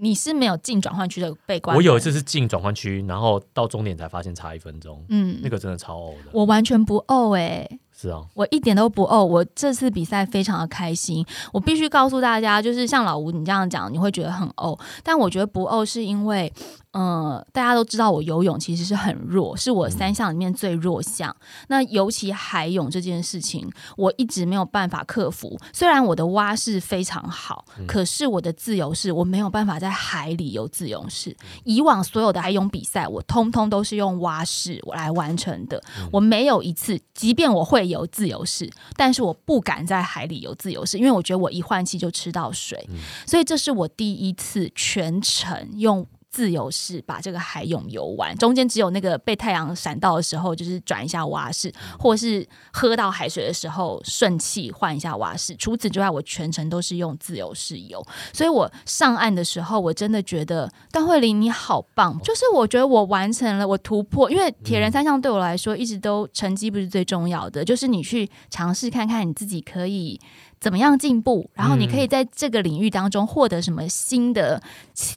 [0.00, 6.30] 你是没有进转换区的被关，我有一，次是进转换区，然后到终点才发现差一分钟，嗯，那个真的超呕的。
[6.32, 11.26] 我完全不呕哎、是啊，我一点都不哦，我这次比赛非常的开心。
[11.52, 16.52] 我必须告诉大家，就是像老吴你这样讲，你会觉得很呕，但我觉得不哦是因为，
[16.92, 21.34] 呃，大家都知道我游泳其实是很弱，是我三项里面最弱项。
[21.68, 25.58] 那尤其海泳这件事情，我一直没有办法克服。
[25.72, 31.36] 虽然我的蛙式非常好，可是我的自由式我没有办法在海里游自由式。
[31.64, 35.82] 以往所有的海泳比赛，我通通都是用蛙式我来完成的。
[36.10, 42.88] 我没有一次，即便我会游自由式，但是我不敢在海里游自由式，因为我觉得我一换气就吃到水。
[43.26, 46.06] 所以这是我第一次全程用。
[46.38, 55.56] 自由式把这个海泳游完，中间只有那个被太阳闪到的时候，就是转一下蛙式，或是喝到海水的时候顺气换一下蛙式。
[55.56, 58.00] 除此之外，我全程都是用自由式游。
[58.32, 64.30] 所以我上岸的时候，我真的觉得段慧玲你好棒，就是我觉得我完成了我突破。
[64.30, 70.20] 因为铁人三项对我来说一直都成绩不是最重要的，就是你去尝试看看你自己可以。
[70.60, 71.48] 怎么样进步？
[71.54, 74.60] 然后你可以在这个领域当中获得什么新的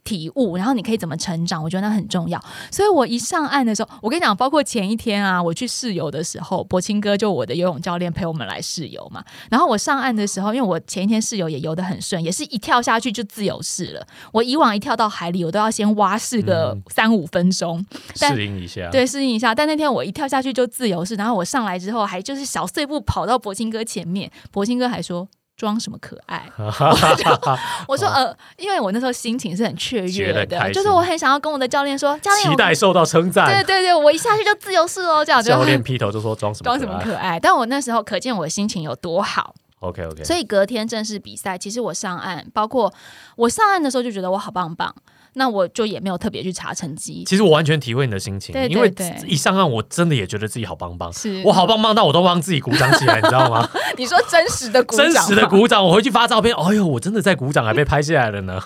[0.03, 0.57] 体悟？
[0.57, 1.63] 然后你可以怎么成长？
[1.63, 2.41] 我觉得那很重要。
[2.69, 9.23] 所以我一上岸的时候，我跟你讲，包括前一天啊，我去试游的时候，博清哥就我的游泳教练陪我们来试游嘛。
[9.49, 14.05] 然后我上岸的时候，因为我前一天试游也游得很顺，也是一跳下去就自由式了。
[14.31, 17.83] 我以往一跳到海里，我都要先蛙式个三五分钟
[18.15, 19.55] 适应一下，对，适应一下。
[19.55, 25.27] 但那天我一跳下去就自由式，然后我上来之后还就是小碎步跑到博清哥前面，博清哥还说。
[25.61, 26.49] 装什么可爱？
[27.87, 33.45] 我说呃，因为我那时候心情是很雀跃的，就是我很想要跟我的教练说，教练期待受到称赞。
[33.45, 37.39] 对对对，我一下去就自由式哦，这样教练劈头就说装什么装什么可爱。
[37.39, 39.53] 但我那时候可见我心情有多好。
[39.81, 42.91] OK OK，所以隔天正式比赛，其实我上岸，包括
[43.35, 44.95] 我上岸的时候就觉得我好棒棒。
[45.33, 47.23] 那我就也没有特别去查成绩。
[47.25, 48.93] 其实我完全体会你的心情，因为
[49.27, 53.67] 一上岸我真的也觉得自己好棒棒，是我好棒棒到我都帮自己鼓掌起来，你知道吗？
[53.97, 58.61] 你说真实的鼓掌，真实的鼓掌，我回去发照片，哎呦，我真的在鼓掌，还被拍下来了呢。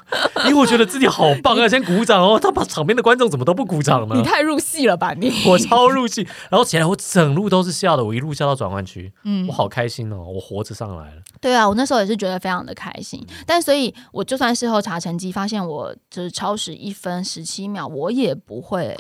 [0.45, 4.15] 因为我觉得自己好棒啊，先鼓掌哦，他把场边的观众怎么都不鼓掌呢？
[4.15, 5.32] 你太入戏了吧你？
[5.47, 11.21] 我超入戏，然后起来我整路都是笑的，我一路笑到转弯区，嗯，我好开心哦，我活着上来了。
[11.41, 17.15] 对啊，我那时候也是觉得非常的开心，但所以我就算事后查成绩，发现我就是超时一分。
[17.26, 18.96] 十七秒，我也不会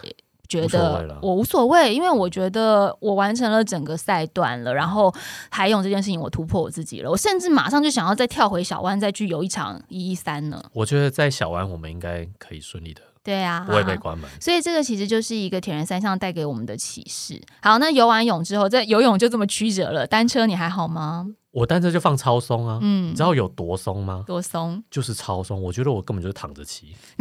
[0.49, 5.13] 觉得我无所谓，因为我觉得我完成了整个赛段了，然后
[5.51, 10.63] 海泳这件事情我突破我自己了，我甚至马上就想要再跳回小湾，再去游一场一一三呢。
[10.73, 14.27] 我觉得在小湾我们应该可以顺利的，对啊，不会被关门。
[14.41, 17.41] 所以这个其实就是一个铁人三项带给我们的启示。
[17.61, 21.27] 好，那游完泳之后，在游泳就这么曲折了，单车你还好吗？
[21.55, 24.25] 我单车就放超松啊，嗯，你知道有多松吗？
[24.27, 25.61] 多松，就是超松。
[25.61, 26.93] 我觉得我根本就是躺着骑，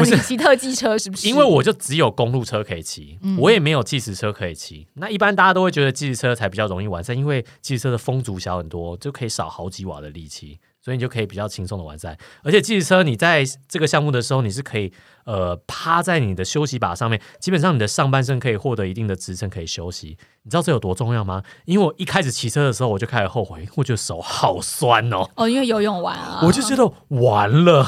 [0.00, 1.28] 不是骑特技车是不是？
[1.28, 4.88] 因为我就只有公路车可以骑，我也没有计时车可以骑。
[4.94, 10.58] 那一般大家都会觉得计时车才比较容易完善，因为计时车的风阻小很多，就可以少好几瓦的力气。
[10.82, 14.90] 所以你就可以比较轻松的完赛，而且计时车你在这个项目的时候，你是可以
[15.24, 20.16] 呃趴在你的休息把上面，基本上你的上半身可以获得一定的支撑，可以休息。
[20.42, 21.42] 你知道这有多重要吗？
[21.66, 25.28] 因为我一开始骑车的时候，我就开始后悔，我觉得手好酸哦。
[25.36, 27.86] 哦，因为游泳完啊，我就觉得完了，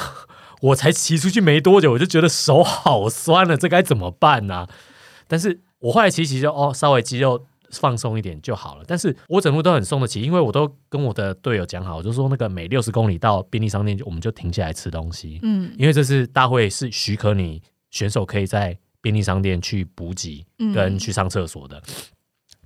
[0.60, 4.66] 我才骑出去没多久，我就觉得手好酸了，这该怎么办呢？
[5.26, 7.46] 但是我后来骑骑就哦，稍微肌肉。
[7.72, 15.40] 放松一点就好了，但是我整路都很松得起，因为我都跟我的队友讲好，我就说那个每六十公里到便利商店，我们就停下来吃东西。
[15.42, 21.82] 嗯，因为这是大会是许可你选手可以在便利商店去补给跟去上厕所的，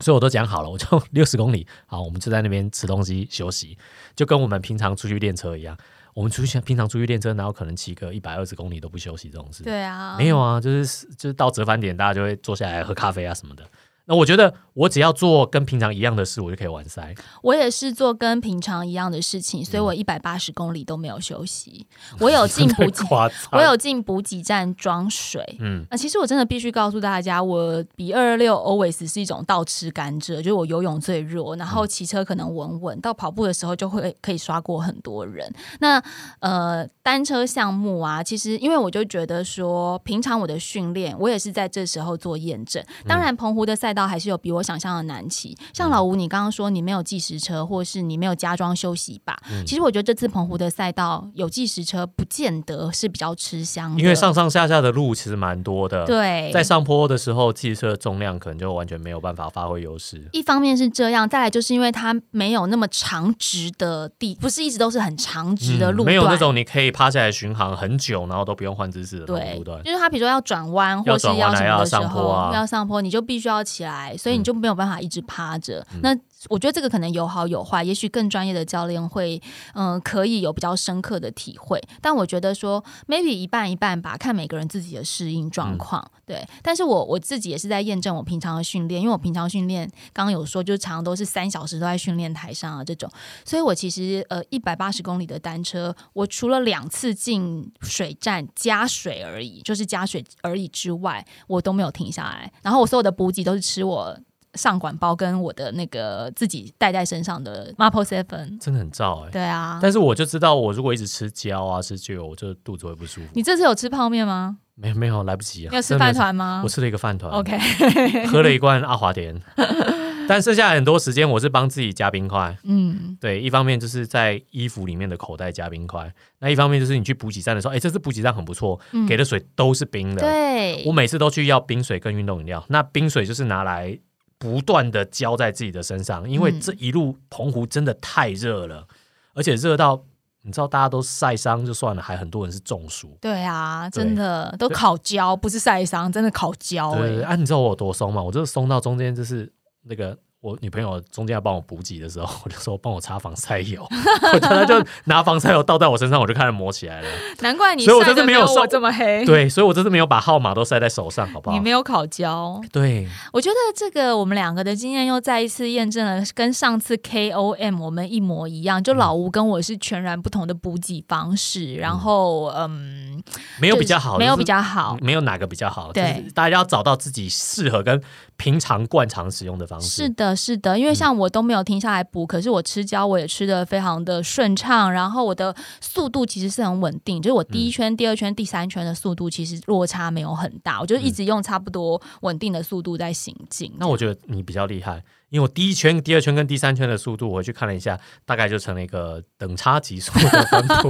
[0.01, 3.79] 所以我都讲好了，我就六十公里，好，我们就在那边吃东西休息，
[4.15, 5.77] 就跟我们平常出去练车一样，
[6.15, 9.63] 我们出去平常出去练车，然后可能骑个一百二十公里都不休息这种事。
[9.63, 13.65] 对啊，没有啊，就是就是到折返点，大家就会坐下来喝咖啡啊什么的。
[14.07, 17.13] 那我觉得，我只要做跟平常一样的事，我就可以完赛。
[17.43, 21.85] 我也是做跟平常一样的事情，所以我一百八十公里都没有休息。
[22.21, 23.05] 我有 进补给，
[23.51, 25.45] 我有进补给站装水。
[25.59, 35.53] 嗯，那其实我真的必须告诉大家，我比二二六 always 是一种倒吃甘蔗，就是我游泳最弱，然后骑车可能稳稳，到跑步的时候就会可以刷过很多人。
[35.81, 36.01] 那
[36.39, 42.81] 呃，单车项目啊，其实因为我就觉得说，平常我的训练，我也是在这时候做验证。
[43.09, 43.96] 当然，澎湖的赛。
[43.97, 49.37] 到还是有比我想象的难骑，像老吴，你刚刚说你没有计时车，或是你没有加装休息把。
[49.67, 56.05] 其实我觉得这次澎湖的赛道有计时车，不见得是比较吃香，因为上上下下的路其实蛮多的。
[56.05, 60.29] 对，在上坡的时候，计时车的重量可能就完全没有办法发挥优势。
[60.33, 69.83] 一方面是这样，再来就是因为它没有那么长直的地，不是一直都是很长直的路没有那种你可以趴下来巡航很久，然后都不用换姿势的路段。
[69.83, 74.17] 就是它比如说要转弯，或是要什么的时候，要上坡，你就必须要起来。
[74.17, 75.87] 所以你就没有办法一直趴着。
[76.03, 76.15] 那
[76.49, 79.41] 我觉得这个可能有好有坏，也许更专业的教练会，
[79.75, 81.83] 嗯、可以有比较深刻的体会。
[82.01, 86.11] 但我觉得说，maybe 一半一半吧，看每个人自己的适应状况。
[86.25, 93.09] 对，但是我我自己也是在验证我平常的训练，因为我平常训练刚刚有说，就是常常都是三小时都在训练台上啊这种，
[93.45, 102.53] 所以我其实呃一百八十公里的单车，我除了两次进水站加水而已，就是加水而已之外，我都没有停下来。
[102.63, 104.19] 然后我所有的补给都是吃我
[104.57, 108.59] 上管包跟我的那个自己带在身上的 Maple Seven。
[108.61, 113.29] 真的很燥哎、对啊，但是我就知道，我如果一直吃胶啊、吃酒，我就肚子会不舒服。
[113.35, 114.59] 你这次有吃泡面吗？
[114.75, 115.71] 没没有来不及啊！
[115.71, 119.41] 你有吃饭团吗我吃了一个饭团？OK，喝了一罐阿华田，
[120.29, 122.55] 但剩下很多时间我是帮自己加冰块。
[122.63, 130.21] 嗯，对，一方面就是在衣服里面的口袋加冰块，那一方面就是你去补给站的时候，哎，这次补给站很不错，嗯给的水都是冰的。
[130.21, 133.99] 对我，每次都去要冰水跟运动饮料，那冰水就是拿来
[134.39, 138.87] 不断的浇在自己的身上，因为嗯这一路澎湖真的太热了，
[139.35, 140.03] 而且热到
[140.43, 143.17] 你知道大家都晒伤就算了，还很多人是中暑。
[143.21, 148.23] 对啊，对真的都烤焦，不是晒伤，真的烤焦对，啊，你知道我有多松吗？
[148.23, 150.17] 我就是松到中间就是那个。
[150.47, 153.85] 我女朋友中间要帮我补给的时候， 我就说帮我擦防晒油，
[154.33, 157.09] 我就拿防晒油倒在我身上，我就开始抹起来了。
[157.41, 161.63] 难怪你所以我这次晒得没有没有受我这么黑。，对，所以我这次没有把号码都晒在手上，好不好你？
[161.63, 162.61] 没有烤焦。
[162.71, 168.81] 对，我觉得这个我们两个的经验又再一次验证了，跟上次 KOM 我们一模一样。
[168.81, 173.21] 就嗯老吴跟我是全然不同的补给方式，然后嗯，
[173.61, 174.97] 没有比较好，就是没有比较好。
[175.01, 178.01] 没有哪个比较好，对就是大家要找到自己适合跟
[178.37, 179.89] 平常惯常使用的方式。
[179.89, 193.73] 是的，是的，因为像我都没有停下来补，可是我吃胶我也吃的非常的顺畅，然后我的速度其实是很稳定，就是我第一圈、第二圈、第三圈的速度其实落差没有很大，我就一直用差不多稳定的速度在行进。
[193.79, 200.89] 那我觉得你比较厉害，因为我第一圈、第二圈跟第三圈的速度，我去看了一下，大概就成了一个等差级数的分布。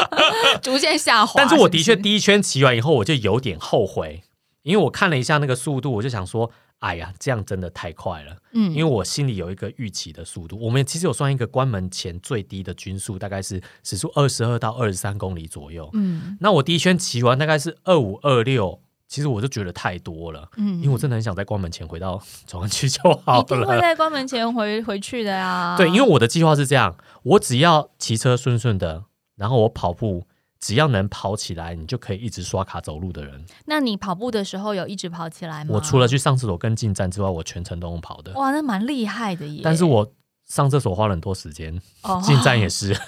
[0.62, 4.22] 逐渐下滑，但是我的确第一圈骑完以后，我就有点后悔，
[4.62, 6.50] 因为我看了一下那个速度，我就想说，
[6.80, 8.36] 哎呀，这样真的太快了。
[8.52, 10.58] 嗯因为我心里有一个预期的速度。
[10.58, 15.88] 我们其实有算一个关门前最低的均速，大概是时速二十二到二十三公里左右。
[15.92, 23.78] 嗯那我第一圈骑完大概是二五二六，其实我就觉得太多了，嗯因为我真的很想在关门前回到 转弯区就好一定会。
[23.78, 25.76] 在关门前回回去的呀。
[25.76, 29.04] 对，因为我的计划是这样，我只要骑车顺顺的，
[29.36, 30.24] 然后我跑步。
[30.60, 33.44] 只要能跑起来，你就可以一直刷卡走路的人。
[33.64, 35.74] 那你跑步的时候有一直跑起来吗？
[35.74, 38.32] 我除了去上厕所跟进站之外，我全程都用跑的。
[38.34, 39.62] 哇，那蛮厉害的耶。
[39.64, 40.12] 但是我
[40.50, 42.88] 上厕所花了很多时间，哦进站也是。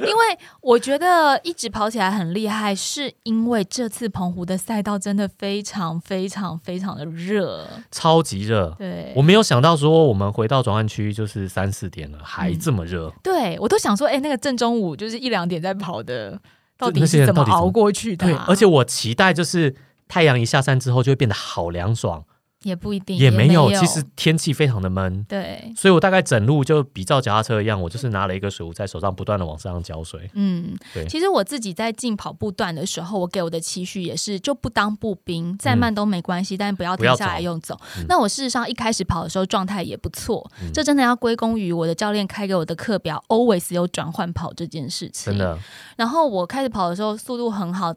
[0.00, 7.66] 因为我觉得一直跑起来很厉害，是因为这次澎湖的赛道真的非常非常非常的热。
[7.90, 8.74] 超级热。
[8.78, 13.10] 对我，没有想到说我们回到转换区就是三四点了，还这么热。
[13.22, 16.38] 对我都想说，哎、那个正中午就是一两点在跑的，
[16.76, 18.44] 到底是怎么熬过去的、对，啊？
[18.46, 19.74] 而且我期待就是
[20.08, 22.22] 太阳一下山之后就会变得好凉爽，
[22.62, 23.70] 也不一定，也没有。
[23.70, 23.80] 有。
[23.80, 30.30] 其实天气非常的闷，对，所以我大概整路就比照脚踏车一样，我就是拿了一个水壶在手上不断的往身上浇水。
[30.34, 37.78] 嗯对，其实我自己在进跑步段的时候，我给我的期许也是，就不当步兵，再慢都没关系，但不要停下来用走。
[37.96, 45.32] 嗯那我事实上一开始跑的时候状态也不错，嗯这真的要归功于我的教练开给我的课表，always 有转换跑这件事情。
[45.32, 45.38] 真。
[45.38, 45.58] 的，
[45.96, 47.94] 然后我开始跑的时候速度很好。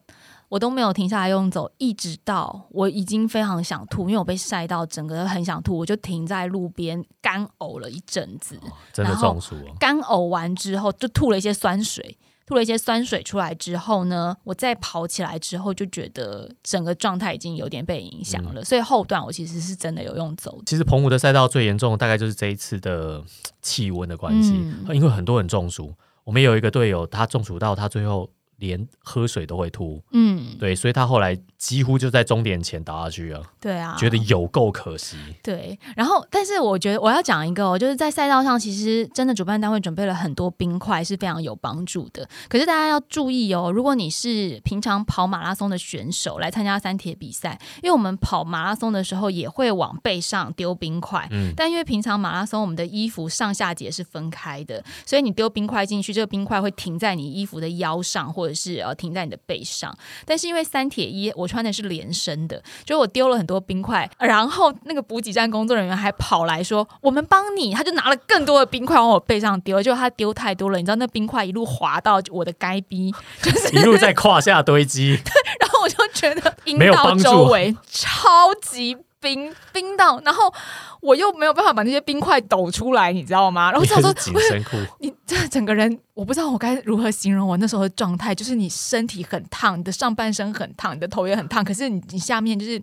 [0.54, 8.60] 我都没有停下来用走，一直到我已经非常想吐，因为我被晒到，整个很想吐，我就停在路边干呕了一阵子。
[8.93, 9.74] 真的中暑了。
[9.80, 20.62] 干呕完之后，就吐了一些酸水，吐了一些酸水出来之后呢，我再跑起来之后，就觉得整个状态已经有点被影响了，所以后段我其实是真的有用走。
[20.68, 23.24] 其实澎湖的赛道最严重的大概就是这一次的
[23.64, 25.91] 气温的关系，嗯因为很多人中暑。
[26.26, 28.30] 我们有一个队友，他中暑到他最后
[28.64, 35.18] 连喝水都会吐，嗯，对，所以他后来几乎就在终点前倒下去了，对啊，觉得有够可惜。
[35.43, 42.28] 对，然后但是我觉得我要讲一个哦，就是在赛道上，其实真的主办单位准备了很多冰块，是非常有帮助的。
[42.47, 59.95] 可是大家要注意哦，如果你是平常跑马拉松的选手来参加三铁比赛，因为我们跑马拉松的时候也会往背上丢冰块，嗯，但因为平常马拉松我们的衣服上下节是分开的，所以你丢冰块进去，这个冰块会停在你衣服的腰上，或者是呃停在你的背上。
[60.26, 75.20] 但是因为三铁一我穿的是连身的，就我丢了很多冰块，然后那个补给站工作人员还跑来说我们帮你，他就拿了更多的冰块往我背上丢，结果他丢太多了，你知道那冰块一路滑到我的该逼，就是 一路在胯下堆积，
[75.60, 80.53] 然后我就觉得阴道周围超级冰冰到，然后
[81.01, 83.71] 我又没有办法把那些冰块抖出来，你知道吗？
[83.71, 92.80] 然后我想说，紧身裤， 你这整个人，我不知道我该如何形容我那时候的状态，就是你身体很烫，你的上半身很烫，你的头也很烫，可是你你下面就是。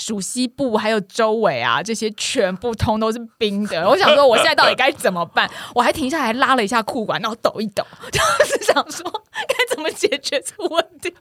[0.00, 3.86] 属西部还有周围啊，这些全部通都是冰的。
[3.86, 5.48] 我想说，我现在到底该怎么办？
[5.74, 9.04] 我还停下来拉了一下裤管，然后抖一抖，就是想说
[9.46, 11.12] 该怎么解决这个问题。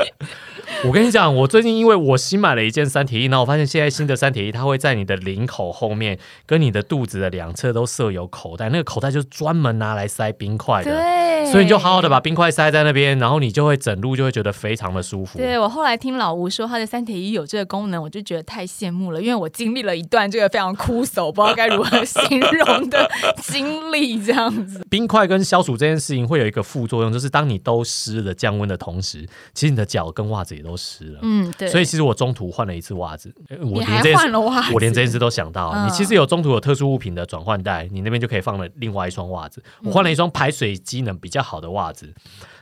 [0.88, 10.90] 我跟你讲，我最近因为我新买了一件三体衣，然后我发现现在新的三体衣，它会在你的领口后面跟你的肚子的两侧都设有口袋，那个口袋就是专门拿来塞冰块的。
[10.90, 15.36] 对，所以你就好好的把冰块塞在那边，然后你就会整路就会觉得非常的舒服。
[15.38, 18.05] 对我后来听老吴说，他的三体衣有这个功能。
[18.06, 23.10] 我就觉得太羡慕了，因为我经历了一段这个非常枯手，不知道该如何形容的
[23.42, 24.24] 经历。
[24.24, 31.18] 这样子， 冰块跟消暑这件事情会有一个副作用，就是当你都湿了降温的同时，其实你的脚跟袜子也都湿了。
[31.22, 31.68] 嗯，对。
[31.68, 35.74] 所以其实我中途换了一次袜子，我还换了袜子，我连这件事都想到。
[35.84, 39.60] 你其实有中途有特殊物品的转换袋，你那边就可以放了另外一双袜子。
[39.82, 42.14] 我换了一双排水机能比较好的袜子。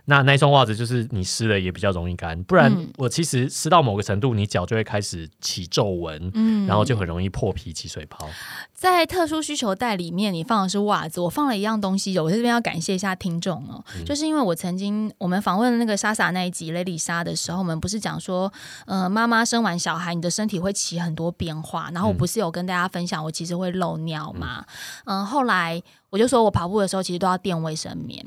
[0.06, 8.28] 那那双袜子就是你湿了也比较容易干，不然我其实湿到某个程度，你脚就会开始起皱纹，嗯，然后就很容易破皮起水泡。
[8.72, 12.18] 在特殊需求袋里面，你放的是袜子，我放了一样东西。
[12.18, 18.52] 我在这边要感谢一下听众哦，就是因为我曾经我们访问那个莎莎那一集雷丽莎的时候，我们不是讲说，
[18.86, 24.66] 呃，妈妈生完小孩，你的身体会起很多变化，然后我不是有跟大家分享，我其实会漏尿嘛，
[25.06, 25.82] 嗯，后来。
[26.14, 28.24] 我就说，我跑步的时候其实都要垫卫生棉。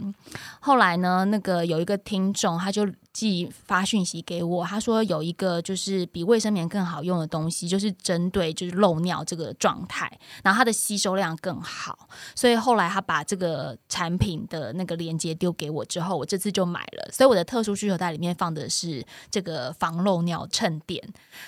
[0.60, 2.86] 后来呢，那个有一个听众，他就。
[3.14, 10.08] 寄发讯息给我，他说有一个就是比卫生棉更好用的东西，就是针对就是漏尿这个状态，
[10.44, 17.10] 然后它的吸收量更好，所以后来他把这个产品的那个链接丢给我之后，我这次就买了。
[17.12, 21.04] 所以我的特殊需求袋里面放的是这个防漏尿衬垫，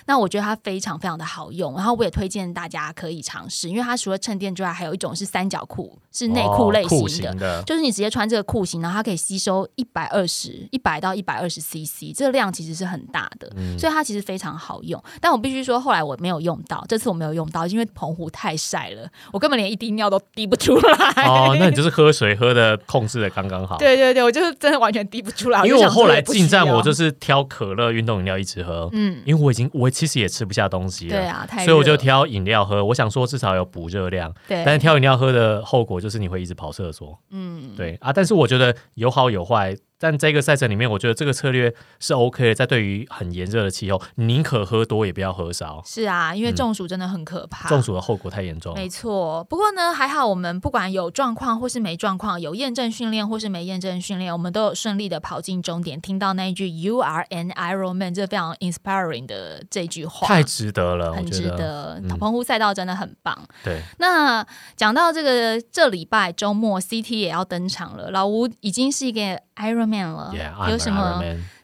[0.08, 11.60] 那我觉得它非常非常的好用，然后我也推荐大家可以尝试，因为它除了衬垫之外，还有一种是三角裤，是内裤类型的，就是你直接穿这个裤型，然后它可以吸收一百二十一百到一百二十。
[11.70, 15.02] CC 这个量其实是很大的，所以它其实非常好用。
[15.20, 21.24] 但我必须说，后来我没有用到，这次我没有用到，因为澎湖太晒了，我根本连一滴尿都滴不出来。
[21.26, 23.76] 哦，那你就是喝水喝的控制的刚刚好。
[23.80, 25.66] 对对对，我就是真的完全滴不出来。
[25.66, 28.90] 因为我后来进站，我就是挑可乐、运动饮料一直喝。
[28.94, 32.84] 嗯，因为我已经我其实也吃不下东西了，对啊，太所以我就挑饮料喝。
[32.86, 34.34] 我想说至少有补热量。
[34.48, 37.18] 对，但是挑饮料喝的后果就是你会一直跑厕所。
[37.30, 39.76] 嗯，对啊，但是我觉得有好有坏。
[40.00, 42.56] 但这个赛程里面，我觉得这个策略是 OK 的。
[42.56, 45.84] 在对于很炎热的气候，宁可喝多也不要喝少。
[45.86, 48.74] 是啊，因为中暑真的很可怕，中暑的后果太严重。
[48.74, 56.00] 没错，不过呢，还好我们不管有状况或是没状况，有验证训练或是没验证训练，我们都有顺利的跑进终点。
[56.00, 62.02] 听到那一句 “You are an Iron Man”，这非常 inspiring 的这句话，太值得了，很值得。
[62.18, 63.38] 澎湖赛道真的很棒。
[63.66, 64.46] 对，那
[64.78, 69.42] 讲到这个，这礼拜周末 CT 也要登场了，老吴已经是一个。
[69.60, 70.34] Ironman 了，
[70.70, 71.22] 有什么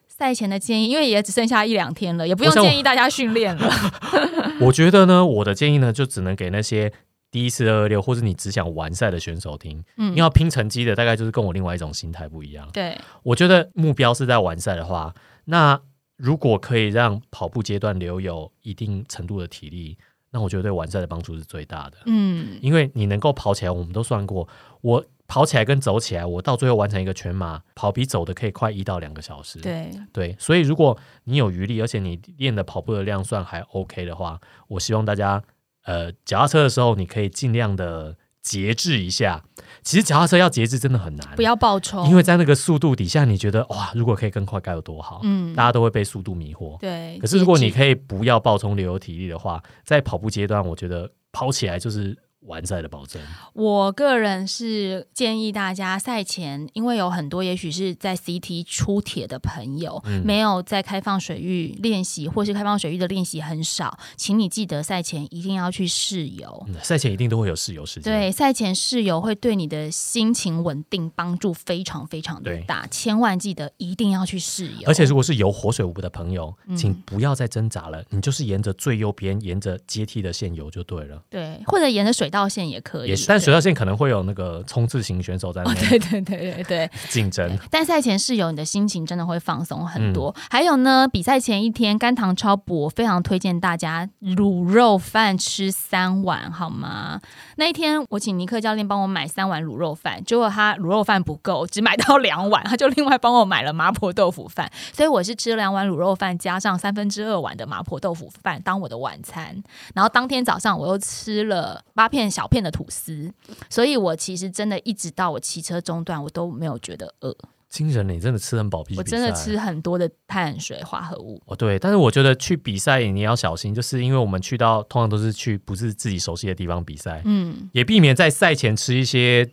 [0.07, 0.89] 赛前的建议？
[0.89, 3.69] 因为也只剩下一两天了，也不用建议大家训练了。
[4.61, 6.93] 我觉得呢，我的建议呢，就只能给那些
[7.29, 9.83] 第一次二二六或者你只想完赛的选手听。
[9.97, 12.69] 嗯，要拼成绩的，大概就是跟我另外一种心态不一样。
[12.71, 15.13] 对，我觉得目标是在完赛的话，
[15.45, 15.77] 那
[16.15, 19.97] 如果可以让跑步阶段留有一定程度的体力，
[20.31, 21.97] 那我觉得对完赛的帮助是最大的。
[22.05, 24.47] 嗯，因为你能够跑起来，我们都算过
[24.79, 25.03] 我。
[25.28, 29.59] 跑起来跟走起来，我到最后完成一个全马，跑比走的可以快一到两个小时。
[29.59, 35.41] 对对，所以如果你有余力，而且你练的跑步的量算还 OK 的话，我希望大家，
[35.86, 39.43] 呃，脚踏车的时候你可以尽量的节制一下。
[39.82, 45.21] 其实脚踏车要节制真的很难，不要爆冲，因为在那个速度底下，你觉得哇，如果可以更快该有多好。
[45.23, 46.80] 嗯，大家都会被速度迷惑。
[46.80, 52.15] 对，可是如果你可以不要爆冲，留有体力的话，在跑步阶段，我觉得跑起来就是。
[52.47, 53.21] 完赛的保证。
[53.53, 66.67] 我个人是建议大家赛前，因为有很多也许是在 CT 出铁的朋友，没有在开放水域练习，或是开放水域的练习很少，请你记得赛前一定要去试游。
[66.83, 68.13] 赛前一定都会有试游时间。
[68.13, 74.87] 对，赛前试游会对你的心情稳定帮助非常非常的大，千万记得一定要去试游。
[74.87, 81.23] 而且如果是游活水舞的朋友，请不要再挣扎了，你就是沿着最右边沿着阶梯的线游就对了。
[81.29, 82.29] 对，或者沿着水。
[82.36, 86.91] 道线也可以，也是，但水道线可能会有那个冲刺型选手在那哦，对对对对对。
[87.09, 87.57] 竞争。
[87.71, 90.29] 但赛前室友，你的心情真的会放松很多。
[90.38, 97.19] 嗯还有呢，比赛前一天肝糖超补，我非常推荐大家卤肉饭吃三碗，好吗？
[97.57, 109.61] 那一天我请尼克教练帮我买三碗卤肉饭，结果他卤肉饭不够，只买到两碗，他就另外帮我买了麻婆豆腐饭，所以我是吃了两碗卤肉饭加上三分之二碗的麻婆豆腐饭当我的晚餐。
[109.93, 113.32] 然后当天早上我又吃了八片小片的吐司，
[113.69, 117.36] 所以我其实真的一直到我骑车中段，我都没有觉得饿。
[117.67, 121.41] 惊人，你真的吃很饱，我真的吃很多的碳水化合物。
[121.45, 129.49] 哦，对，但是我觉得去比赛你要小心，就是因为我们去到通常都是去不是自己熟悉的地方比赛，嗯，也避免在赛前吃一些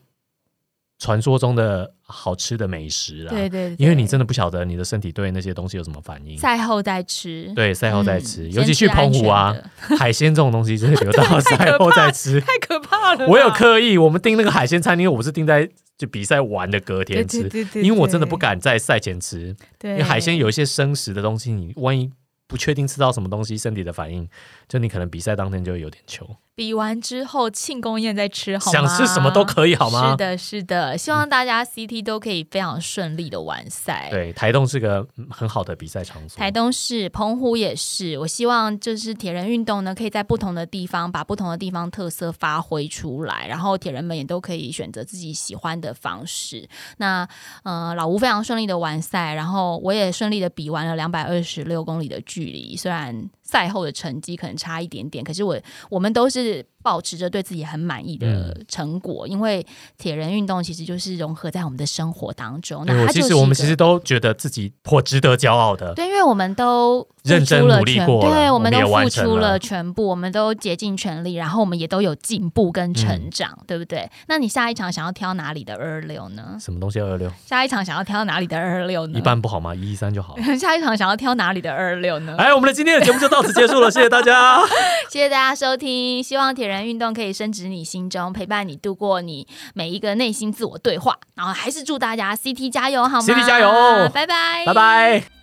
[1.03, 3.31] 传说中的好吃的美食啦。
[3.31, 6.39] 对对对因为你真的不晓得你的身体对那些东西有什么反应。
[6.39, 7.53] 赛后再吃。
[7.57, 9.53] 对，赛后再嗯吃，先尤其去澎湖啊，
[9.99, 12.39] 海鲜这种东西真的留到赛后再吃。
[12.47, 13.27] 太可怕了。
[13.27, 22.09] 我有刻意，我们订那个海鲜餐厅，我是订在就比赛完的隔天吃，对对对对因为我真的不敢在赛前吃，因为海鲜有一些生食的东西，你万一
[22.47, 24.29] 不确定吃到什么东西，身体的反应，
[24.73, 26.27] 就你可能比赛当天就会有点糗。
[26.55, 28.87] 比完之后庆功宴再吃好吗？
[28.87, 30.11] 想吃什么都可以，好吗？
[30.13, 34.09] 是的，是的，希望大家 CT 都可以非常顺利的完赛。。
[34.11, 36.39] 对，台东是个嗯很好的比赛场所。
[36.39, 38.19] 台东是，澎湖也是。
[38.19, 46.67] 我希望就是铁人运动呢，可以在不同的地方把不同的地方特色发挥出来，然后铁人们也都可以选择自己喜欢的方式。
[46.97, 47.29] 那
[47.65, 59.65] 呃，老吴非常顺利的完赛，然后我也顺利的比完了两百二十六公里的距离，虽然赛后的成绩可能差一点点，可是我我们都是保持着对自己很满意的嗯成果，因为
[59.99, 62.85] 铁人运动其实就是融合在我们的生活当中。
[62.87, 65.95] 对我其那它就是一个实我们其实都觉得自己颇值得骄傲的。
[65.95, 74.09] 对，因为我们都认真努力过对，我我们都付出了全部，我们都竭尽全力，然后我们也都有进步跟嗯成长，对不对？
[74.29, 76.57] 那你下一场想要挑哪里的二六呢？
[76.61, 77.29] 什么东西二六？
[77.45, 79.19] 下一场想要挑哪里的二六呢？
[79.19, 79.75] 一般不好吗？
[79.75, 80.37] 一一三就好。
[80.57, 82.37] 下一场想要挑哪里的二六呢？
[82.39, 84.61] 哎，我们的今天的节目就到此结束了，谢谢大家。
[85.11, 91.19] 谢谢大家收听，希望铁人运动可以升值你心中，陪伴你度过你每一个内心自我对话。
[91.35, 95.42] 然后还是祝大家 CT 加油好吗 CT 加油拜拜，拜拜。